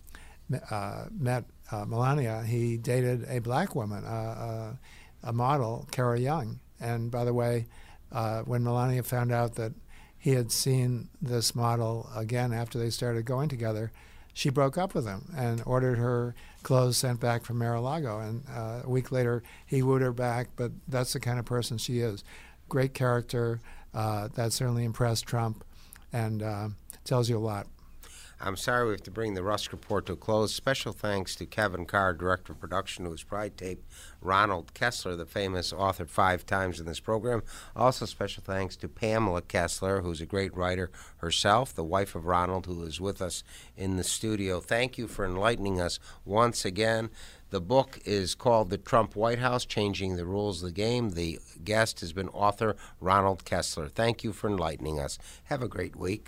uh, 0.71 1.05
met 1.11 1.45
uh, 1.71 1.85
Melania, 1.85 2.43
he 2.47 2.77
dated 2.77 3.25
a 3.29 3.41
black 3.41 3.75
woman, 3.75 4.05
uh, 4.05 4.09
uh 4.09 4.77
a 5.25 5.33
model, 5.33 5.87
Kara 5.93 6.19
Young. 6.19 6.59
And 6.81 7.11
by 7.11 7.25
the 7.25 7.33
way, 7.33 7.67
uh, 8.11 8.43
when 8.43 8.65
Melania 8.65 9.05
found 9.05 9.31
out 9.31 9.55
that 9.55 9.73
he 10.19 10.31
had 10.31 10.51
seen 10.51 11.09
this 11.21 11.55
model 11.55 12.11
again 12.15 12.53
after 12.53 12.77
they 12.77 12.91
started 12.91 13.25
going 13.25 13.49
together, 13.49 13.93
she 14.35 14.51
broke 14.51 14.77
up 14.77 14.95
with 14.95 15.07
him 15.07 15.33
and 15.37 15.63
ordered 15.65 15.99
her 15.99 16.35
clothes 16.65 16.97
sent 16.97 17.21
back 17.21 17.45
from 17.45 17.59
Mar-a-Lago. 17.59 18.19
And 18.19 18.43
uh, 18.53 18.81
a 18.85 18.91
week 18.91 19.13
later, 19.13 19.45
he 19.65 19.83
wooed 19.83 20.03
her 20.03 20.13
back. 20.13 20.49
But 20.57 20.73
that's 20.89 21.13
the 21.13 21.21
kind 21.21 21.39
of 21.39 21.45
person 21.45 21.79
she 21.79 22.01
is. 22.01 22.25
Great 22.73 22.95
character. 22.95 23.61
Uh, 23.93 24.29
that 24.29 24.51
certainly 24.51 24.87
impressed 24.87 25.27
Trump, 25.27 25.63
and 26.11 26.43
uh, 26.43 26.69
tells 27.05 27.29
you 27.29 27.37
a 27.37 27.39
lot. 27.39 27.67
I'm 28.41 28.57
sorry 28.57 28.87
we 28.87 28.93
have 28.93 29.03
to 29.03 29.11
bring 29.11 29.35
the 29.35 29.43
Rusk 29.43 29.73
Report 29.73 30.07
to 30.07 30.15
a 30.15 30.17
close. 30.17 30.55
Special 30.55 30.95
thanks 30.95 31.37
to 31.37 31.45
Kevin 31.45 31.85
Carr, 31.85 32.15
Director 32.15 32.55
of 32.55 32.61
Production, 32.61 33.05
who 33.05 33.11
has 33.11 33.23
probably 33.25 33.51
taped 33.51 33.87
Ronald 34.23 34.73
Kessler, 34.73 35.17
the 35.17 35.27
famous 35.27 35.71
author, 35.71 36.07
five 36.07 36.47
times 36.47 36.81
in 36.81 36.87
this 36.87 36.99
program. 36.99 37.43
Also, 37.77 38.07
special 38.07 38.43
thanks 38.43 38.75
to 38.77 38.89
Pamela 38.89 39.43
Kessler, 39.43 40.01
who's 40.01 40.23
a 40.23 40.27
great 40.27 40.57
writer 40.57 40.91
herself, 41.19 41.75
the 41.75 41.85
wife 41.85 42.15
of 42.15 42.25
Ronald, 42.25 42.65
who 42.65 42.83
is 42.85 43.03
with 43.03 43.21
us 43.21 43.45
in 43.77 43.99
the 43.99 44.03
studio. 44.03 44.61
Thank 44.61 44.97
you 44.97 45.09
for 45.09 45.27
enlightening 45.27 45.79
us 45.79 45.99
once 46.25 46.65
again. 46.65 47.11
The 47.53 47.61
book 47.61 48.01
is 48.07 48.35
called 48.35 48.71
The 48.71 48.79
Trump 48.79 49.15
White 49.15 49.39
House 49.39 49.67
Changing 49.67 50.17
the 50.17 50.25
Rules 50.25 50.63
of 50.63 50.71
the 50.71 50.73
Game. 50.73 51.11
The 51.11 51.39
guest 51.63 52.01
has 52.01 52.15
been 52.15 52.31
author 52.31 52.77
Ronald 52.99 53.45
Kessler. 53.45 53.89
Thank 53.89 54.25
you 54.25 54.33
for 54.33 54.49
enlightening 54.49 54.99
us. 54.99 55.19
Have 55.45 55.63
a 55.63 55.69
great 55.69 55.95
week. 55.95 56.27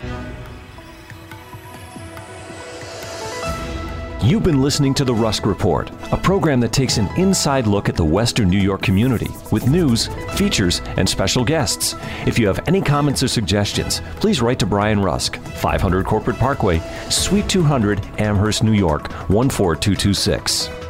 You've 4.21 4.43
been 4.43 4.61
listening 4.61 4.93
to 4.93 5.03
The 5.03 5.15
Rusk 5.15 5.47
Report, 5.47 5.89
a 6.11 6.17
program 6.17 6.59
that 6.59 6.71
takes 6.71 6.97
an 6.97 7.07
inside 7.17 7.65
look 7.65 7.89
at 7.89 7.95
the 7.95 8.05
Western 8.05 8.47
New 8.47 8.59
York 8.59 8.83
community 8.83 9.29
with 9.51 9.67
news, 9.67 10.09
features, 10.35 10.83
and 10.95 11.09
special 11.09 11.43
guests. 11.43 11.95
If 12.27 12.37
you 12.37 12.45
have 12.45 12.67
any 12.67 12.81
comments 12.81 13.23
or 13.23 13.29
suggestions, 13.29 13.99
please 14.17 14.43
write 14.43 14.59
to 14.59 14.67
Brian 14.67 15.01
Rusk, 15.01 15.37
500 15.37 16.05
Corporate 16.05 16.37
Parkway, 16.37 16.81
Suite 17.09 17.49
200, 17.49 17.99
Amherst, 18.19 18.63
New 18.63 18.73
York, 18.73 19.11
14226. 19.27 20.84